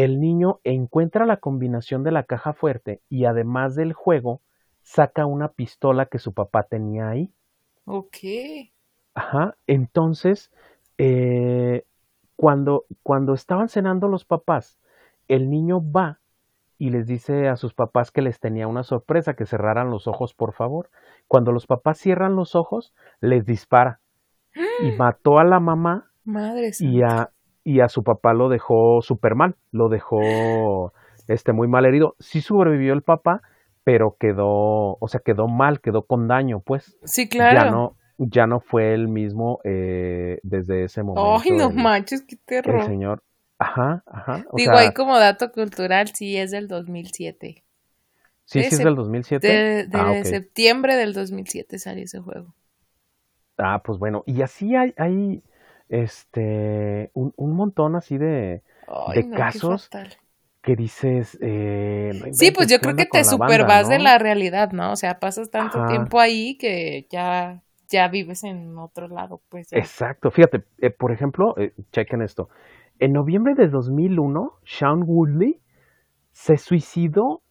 [0.00, 4.40] El niño encuentra la combinación de la caja fuerte y además del juego,
[4.80, 7.30] saca una pistola que su papá tenía ahí.
[7.84, 8.16] Ok.
[9.12, 10.50] Ajá, entonces,
[10.96, 11.84] eh,
[12.34, 14.78] cuando, cuando estaban cenando los papás,
[15.28, 16.18] el niño va
[16.78, 20.32] y les dice a sus papás que les tenía una sorpresa, que cerraran los ojos,
[20.32, 20.88] por favor.
[21.28, 24.00] Cuando los papás cierran los ojos, les dispara.
[24.82, 27.30] Y mató a la mamá Madre y a,
[27.64, 30.92] y a su papá lo dejó súper mal, lo dejó
[31.28, 32.16] este, muy mal herido.
[32.18, 33.42] Sí sobrevivió el papá,
[33.84, 36.98] pero quedó, o sea, quedó mal, quedó con daño, pues.
[37.04, 37.60] Sí, claro.
[37.60, 41.38] Ya no, ya no fue el mismo eh, desde ese momento.
[41.42, 42.80] Ay, no manches, qué terror.
[42.80, 43.22] El señor,
[43.60, 44.46] Ajá, ajá.
[44.54, 47.62] Digo, ahí como dato cultural, sí es del 2007.
[48.46, 49.86] Sí, sí es del 2007.
[49.86, 52.54] De, ah, septiembre del 2007 salió ese juego.
[53.58, 55.42] Ah, pues bueno, y así hay, hay
[55.90, 58.62] este, un, un montón así de,
[59.14, 59.90] de casos
[60.62, 61.36] que dices...
[61.40, 64.92] Eh, sí, pues yo creo que te super vas de la realidad, ¿no?
[64.92, 69.72] O sea, pasas tanto tiempo ahí que ya, ya vives en otro lado, pues.
[69.72, 72.48] Exacto, fíjate, eh, por ejemplo, eh, chequen esto,
[72.98, 75.60] en noviembre de 2001, Sean Woodley
[76.32, 77.42] se suicidó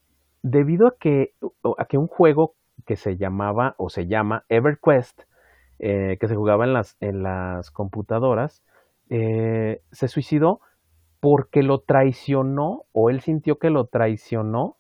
[0.42, 1.34] debido a que,
[1.78, 2.54] a que un juego
[2.86, 5.24] que se llamaba o se llama EverQuest,
[5.80, 8.64] eh, que se jugaba en las, en las computadoras,
[9.10, 10.62] eh, se suicidó
[11.20, 14.78] porque lo traicionó o él sintió que lo traicionó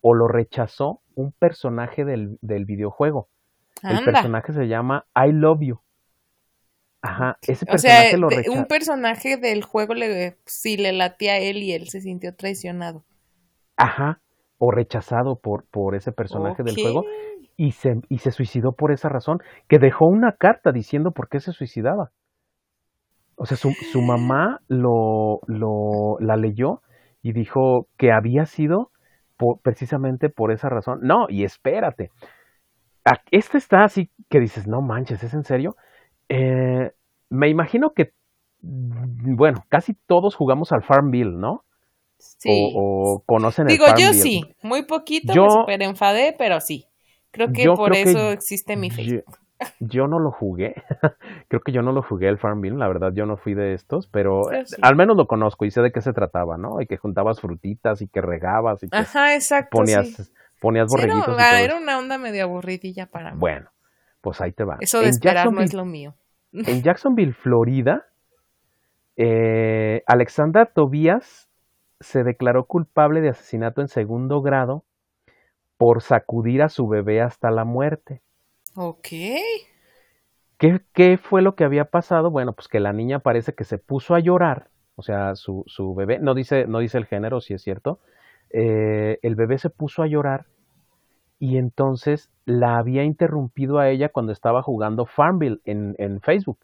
[0.00, 3.28] o lo rechazó un personaje del, videojuego.
[3.82, 5.80] El personaje se llama I Love You.
[7.02, 11.58] Ajá, ese personaje o sea, Un personaje del juego le, sí le latía a él
[11.58, 13.04] y él se sintió traicionado.
[13.76, 14.20] Ajá,
[14.58, 17.04] o rechazado por, por ese personaje del juego
[17.56, 19.38] y se, y se suicidó por esa razón,
[19.68, 22.10] que dejó una carta diciendo por qué se suicidaba.
[23.36, 26.82] O sea, su, su mamá lo, lo, la leyó
[27.22, 28.90] y dijo que había sido
[29.62, 31.00] precisamente por esa razón.
[31.02, 32.10] No, y espérate.
[33.30, 35.74] Este está así que dices, no manches, ¿es en serio?
[36.28, 36.92] Eh,
[37.28, 38.12] me imagino que,
[38.60, 41.64] bueno, casi todos jugamos al Farmville, ¿no?
[42.16, 42.72] Sí.
[42.74, 46.86] O, conocen el Digo, yo sí, muy poquito, yo, me super enfadé, pero sí.
[47.34, 49.24] Creo que por eso existe mi Facebook.
[49.80, 50.74] Yo, no lo jugué,
[51.48, 54.08] creo que yo no lo jugué el Farmville, la verdad yo no fui de estos,
[54.08, 54.42] pero
[54.82, 56.80] al menos lo conozco y sé de qué se trataba, ¿no?
[56.82, 60.30] Y que juntabas frutitas y que regabas y que Ajá, exacto, ponías,
[60.60, 61.38] ponías borreguitos.
[61.38, 63.38] era, una onda medio aburridilla para mí.
[63.38, 63.70] Bueno,
[64.20, 64.76] pues ahí te va.
[64.80, 66.14] Eso de esperar no es lo mío.
[66.52, 68.04] En Jacksonville, Florida,
[69.16, 71.48] eh, Alexandra Tobías
[72.00, 74.84] se declaró culpable de asesinato en segundo grado
[75.84, 78.22] por sacudir a su bebé hasta la muerte.
[78.74, 79.08] Ok.
[80.56, 82.30] ¿Qué, ¿Qué, fue lo que había pasado?
[82.30, 85.94] Bueno, pues que la niña parece que se puso a llorar, o sea, su, su
[85.94, 88.00] bebé, no dice, no dice el género, si es cierto,
[88.48, 90.46] eh, el bebé se puso a llorar
[91.38, 96.60] y entonces la había interrumpido a ella cuando estaba jugando Farmville en, en Facebook.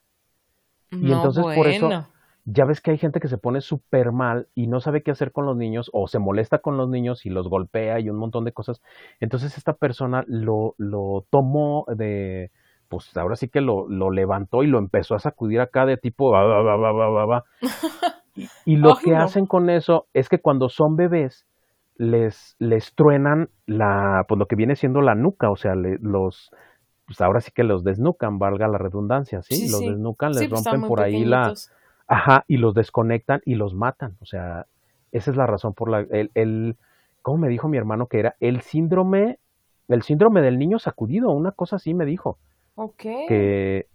[0.93, 2.07] y entonces por eso
[2.53, 5.33] ya ves que hay gente que se pone súper mal y no sabe qué hacer
[5.33, 8.45] con los niños o se molesta con los niños y los golpea y un montón
[8.45, 8.81] de cosas.
[9.21, 12.51] Entonces esta persona lo, lo tomó de,
[12.89, 16.33] pues ahora sí que lo, lo levantó y lo empezó a sacudir acá de tipo...
[18.65, 21.47] y, lo que hacen con eso es que cuando son bebés,
[21.97, 26.51] les, les truenan la, pues lo que viene siendo la nuca, o sea, los,
[27.07, 29.71] pues ahora sí que los desnucan, valga la redundancia, ¿sí?
[29.71, 31.53] los desnucan, les pues, rompen por ahí la,
[32.11, 34.67] ajá, y los desconectan y los matan, o sea,
[35.13, 36.77] esa es la razón por la, el, el,
[37.23, 38.35] ¿cómo me dijo mi hermano que era?
[38.41, 39.39] El síndrome,
[39.87, 42.37] el síndrome del niño sacudido, una cosa así me dijo.
[42.75, 43.03] Ok.
[43.29, 43.87] Que,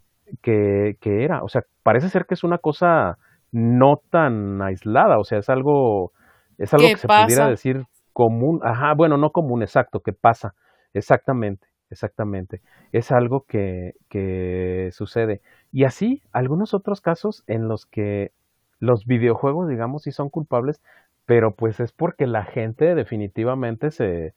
[0.42, 3.18] que, que era, o sea, parece ser que es una cosa
[3.52, 6.12] no tan aislada, o sea, es algo,
[6.56, 10.54] es algo que se pudiera decir común, ajá, bueno, no común, exacto, que pasa,
[10.94, 12.62] exactamente, exactamente,
[12.92, 15.42] es algo que, que sucede.
[15.72, 18.32] Y así, algunos otros casos en los que
[18.78, 20.82] los videojuegos, digamos, sí son culpables,
[21.24, 24.34] pero pues es porque la gente definitivamente se,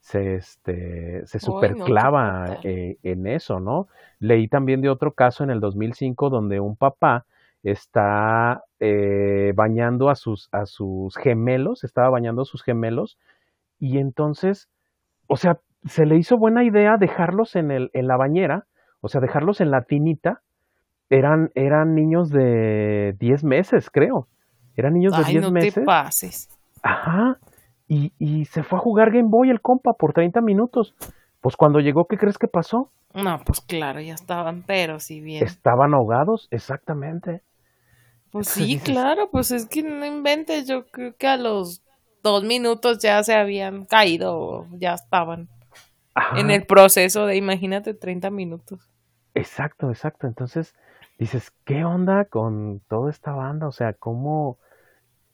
[0.00, 3.88] se, este, se superclava eh, en eso, ¿no?
[4.18, 7.24] Leí también de otro caso en el 2005 donde un papá
[7.62, 13.18] está eh, bañando a sus, a sus gemelos, estaba bañando a sus gemelos,
[13.78, 14.68] y entonces,
[15.28, 18.66] o sea, se le hizo buena idea dejarlos en, el, en la bañera,
[19.00, 20.42] o sea, dejarlos en la tinita,
[21.12, 24.28] eran, eran niños de 10 meses, creo.
[24.76, 25.74] Eran niños de 10 meses.
[25.74, 26.48] Te pases.
[26.82, 27.38] Ajá.
[27.86, 30.94] Y, y se fue a jugar Game Boy el compa por 30 minutos.
[31.42, 32.90] Pues cuando llegó, ¿qué crees que pasó?
[33.12, 35.44] No, pues claro, ya estaban, pero si bien.
[35.44, 37.42] Estaban ahogados, exactamente.
[38.30, 41.82] Pues sí, claro, pues es que no inventes, yo creo que a los
[42.22, 45.50] dos minutos ya se habían caído, ya estaban
[46.36, 48.88] en el proceso de, imagínate, 30 minutos.
[49.34, 50.26] Exacto, exacto.
[50.26, 50.74] Entonces
[51.22, 53.66] dices, ¿qué onda con toda esta banda?
[53.66, 54.58] O sea, ¿cómo,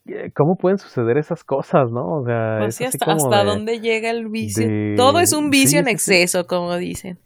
[0.07, 2.21] eh, cómo pueden suceder esas cosas, no?
[2.21, 4.67] O sea, pues hasta, hasta dónde llega el vicio.
[4.97, 7.19] Todo es un vicio en exceso, como dicen.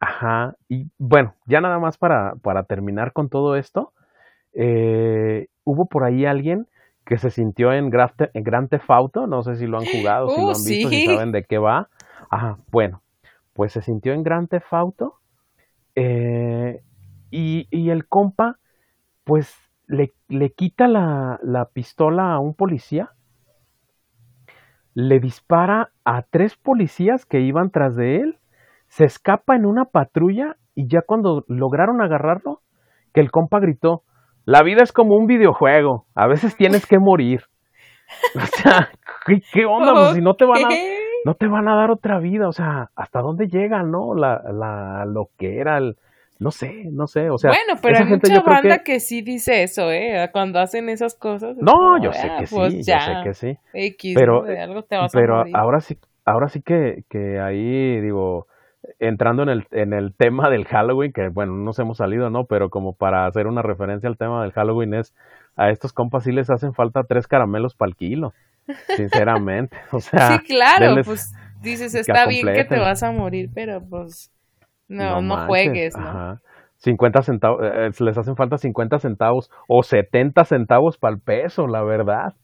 [0.00, 0.54] Ajá.
[0.68, 3.92] Y bueno, ya nada más para, para terminar con todo esto
[4.54, 6.66] eh, hubo por ahí alguien
[7.04, 7.90] que se sintió en,
[8.34, 10.88] en Grand Theft Auto, no sé si lo han jugado, si lo uh, han visto,
[10.90, 11.88] si saben de qué va.
[12.28, 13.02] Ajá, bueno,
[13.54, 15.14] pues se sintió en Grand Theft Auto
[15.94, 16.82] eh,
[17.30, 18.58] y, el compa,
[19.24, 19.54] pues
[19.86, 23.10] le, le quita la, la, pistola a un policía,
[24.94, 28.38] le dispara a tres policías que iban tras de él,
[28.88, 32.62] se escapa en una patrulla y ya cuando lograron agarrarlo,
[33.12, 34.02] que el compa gritó,
[34.44, 36.06] la vida es como un videojuego.
[36.14, 37.42] A veces tienes que morir.
[38.34, 38.88] O sea,
[39.26, 39.92] ¿qué, onda?
[39.92, 40.68] Pues si no te van a,
[41.26, 42.48] no te van a dar otra vida.
[42.48, 44.14] O sea, ¿hasta dónde llega, no?
[44.14, 45.98] La, la, lo que era el,
[46.38, 47.50] no sé, no sé, o sea.
[47.50, 49.00] Bueno, pero hay mucha banda que...
[49.00, 50.28] sí dice eso, ¿eh?
[50.32, 51.56] Cuando hacen esas cosas.
[51.56, 54.14] No, yo sé que pues sí, yo sé que sí.
[54.14, 54.44] pero,
[55.12, 58.46] pero ahora sí, ahora sí que, que ahí digo,
[59.00, 62.44] entrando en el, en el tema del Halloween, que bueno, no nos hemos salido, ¿no?
[62.44, 65.14] Pero como para hacer una referencia al tema del Halloween es,
[65.56, 68.32] a estos compas sí les hacen falta tres caramelos para el kilo,
[68.96, 69.76] sinceramente.
[69.92, 74.30] O sea, sí, claro, pues dices, está bien que te vas a morir, pero pues
[74.88, 76.08] no, no, juegues, ¿no?
[76.08, 76.40] Ajá.
[76.78, 81.66] 50 centavos, eh, eh, les hacen falta 50 centavos o 70 centavos para el peso,
[81.66, 82.34] la verdad.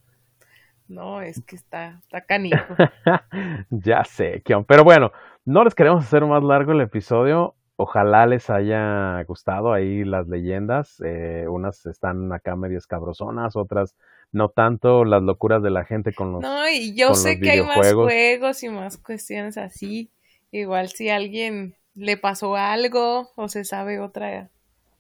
[0.89, 2.75] No, es que está, está canijo.
[3.71, 4.65] ya sé, Kion.
[4.65, 5.13] Pero bueno,
[5.45, 7.55] no les queremos hacer más largo el episodio.
[7.77, 11.01] Ojalá les haya gustado ahí las leyendas.
[11.05, 13.97] Eh, unas están acá medio escabrosonas, otras
[14.31, 15.05] no tanto.
[15.05, 16.43] Las locuras de la gente con los.
[16.43, 20.11] No, y yo sé que hay más juegos y más cuestiones así.
[20.51, 24.51] Igual si alguien le pasó algo o se sabe otra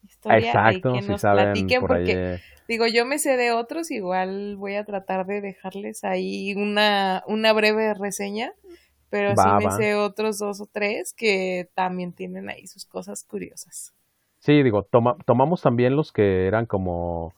[0.03, 0.49] historia.
[0.49, 2.40] Exacto, que nos platiquen porque.
[2.66, 7.53] Digo, yo me sé de otros, igual voy a tratar de dejarles ahí una, una
[7.53, 8.55] breve reseña
[9.14, 13.95] pero sí me sé otros dos o tres que también tienen ahí sus cosas curiosas.
[14.40, 17.32] Sí, digo, toma, tomamos también los que eran como,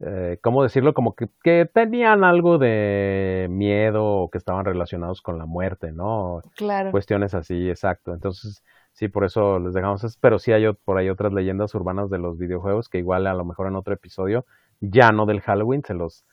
[0.00, 0.94] eh, ¿cómo decirlo?
[0.94, 6.40] Como que, que, tenían algo de miedo o que estaban relacionados con la muerte, ¿no?
[6.56, 6.92] Claro.
[6.92, 8.14] Cuestiones así, exacto.
[8.14, 8.64] Entonces,
[8.98, 10.18] sí, por eso les dejamos eso.
[10.20, 13.44] Pero sí hay por ahí otras leyendas urbanas de los videojuegos que igual a lo
[13.44, 14.44] mejor en otro episodio,
[14.80, 16.24] ya no del Halloween, se los,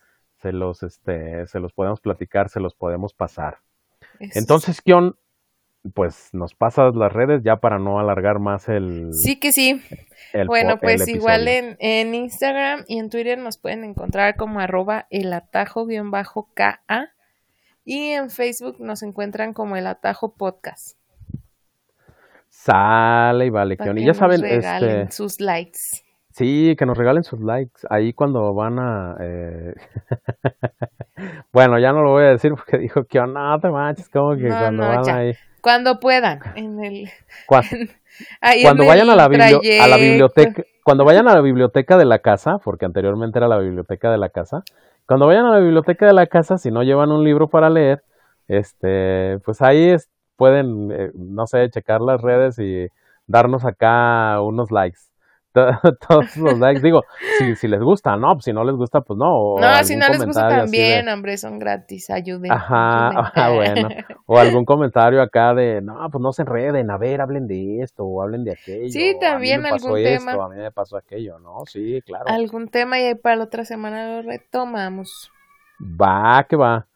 [0.41, 3.59] se los, este, se los podemos platicar, se los podemos pasar.
[4.19, 5.15] Entonces, Kion,
[5.93, 9.13] pues nos pasas las redes ya para no alargar más el...
[9.13, 9.79] Sí que sí.
[10.47, 15.31] bueno, pues igual en, en, Instagram y en Twitter nos pueden encontrar como arroba el
[15.31, 16.81] atajo-ka
[17.83, 20.97] y en Facebook nos encuentran como el atajo podcast.
[22.65, 23.95] Sale y vale, Kion.
[23.99, 25.11] Y ya saben, este...
[25.11, 26.01] sus likes.
[26.31, 27.81] Sí, que nos regalen sus likes.
[27.91, 29.15] Ahí cuando van a...
[29.21, 29.75] Eh...
[31.53, 34.47] bueno, ya no lo voy a decir porque dijo que no te manches, como que
[34.47, 35.33] cuando van ahí...
[35.61, 36.39] Cuando puedan.
[36.55, 37.09] En el...
[38.63, 42.59] Cuando, vayan a la, a la biblioteca, cuando vayan a la biblioteca de la casa,
[42.63, 44.63] porque anteriormente era la biblioteca de la casa,
[45.05, 48.03] cuando vayan a la biblioteca de la casa, si no llevan un libro para leer,
[48.47, 49.89] este, pues ahí
[50.35, 52.87] pueden, eh, no sé, checar las redes y
[53.27, 54.99] darnos acá unos likes.
[56.07, 56.81] todos los likes.
[56.81, 57.03] Digo,
[57.37, 58.33] si, si les gusta, ¿no?
[58.33, 59.55] Pues si no les gusta, pues no.
[59.57, 62.51] no, si no les gusta también, hombre, son gratis, ayuden.
[62.51, 63.89] Ajá, ah, bueno.
[64.25, 68.03] O algún comentario acá de, no, pues no se enreden, a ver, hablen de esto
[68.03, 68.89] o hablen de aquello.
[68.89, 70.33] Sí, también algún tema.
[70.33, 71.65] a mí me pasó aquello, ¿no?
[71.65, 72.25] Sí, claro.
[72.27, 75.31] Algún tema y para la otra semana lo retomamos.
[75.79, 76.87] Va, que va.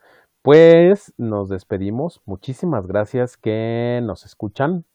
[0.42, 2.22] Pues nos despedimos.
[2.26, 4.86] Muchísimas gracias que nos escuchan.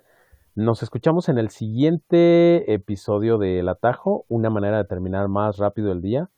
[0.55, 5.92] Nos escuchamos en el siguiente episodio de El Atajo, una manera de terminar más rápido
[5.92, 6.30] el día.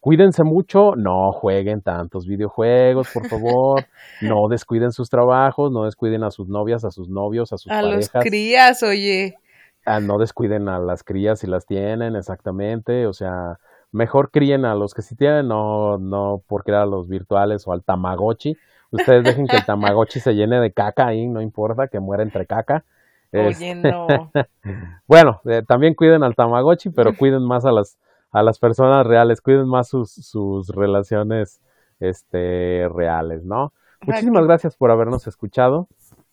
[0.00, 3.84] Cuídense mucho, no jueguen tantos videojuegos, por favor.
[4.22, 7.82] no descuiden sus trabajos, no descuiden a sus novias, a sus novios, a sus a
[7.82, 8.14] parejas.
[8.14, 9.36] A los crías, oye.
[9.84, 13.06] Ah, no descuiden a las crías si las tienen, exactamente.
[13.06, 13.58] O sea,
[13.92, 17.72] mejor críen a los que sí tienen, no, no por crear a los virtuales o
[17.72, 18.56] al Tamagotchi.
[18.90, 22.46] Ustedes dejen que el Tamagotchi se llene de caca ahí, no importa, que muera entre
[22.46, 22.84] caca.
[23.32, 24.30] Oye, no.
[25.06, 27.98] bueno, eh, también cuiden al Tamagotchi, pero cuiden más a las,
[28.30, 31.60] a las personas reales, cuiden más sus, sus relaciones
[32.00, 33.72] este, reales, ¿no?
[34.02, 35.88] Muchísimas gracias por habernos escuchado.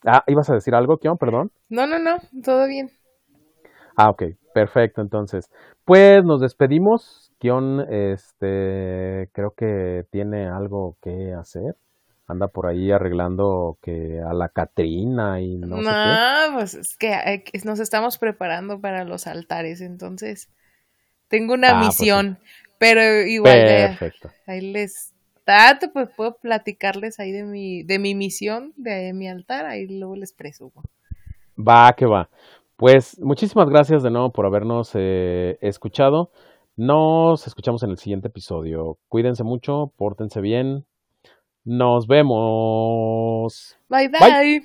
[0.05, 1.17] Ah, ¿ibas a decir algo, Kion?
[1.17, 1.51] Perdón.
[1.69, 2.91] No, no, no, todo bien.
[3.95, 4.23] Ah, ok,
[4.53, 5.49] perfecto, entonces.
[5.85, 7.31] Pues nos despedimos.
[7.39, 11.75] Kion, este, creo que tiene algo que hacer
[12.27, 16.53] anda por ahí arreglando que a la Catrina y no, sé qué.
[16.53, 20.49] pues es que nos estamos preparando para los altares, entonces
[21.27, 22.39] tengo una ah, pues misión,
[22.77, 24.31] pero igual Perfecto.
[24.47, 25.13] ahí les
[25.45, 30.15] dato, pues puedo platicarles ahí de mi de mi misión, de mi altar, ahí luego
[30.15, 30.83] les presumo.
[31.57, 32.29] Va, que va.
[32.83, 36.33] Pues muchísimas gracias de nuevo por habernos eh, escuchado.
[36.75, 38.97] Nos escuchamos en el siguiente episodio.
[39.07, 40.85] Cuídense mucho, pórtense bien,
[41.63, 43.77] nos vemos.
[44.09, 44.09] bye.
[44.19, 44.63] bye.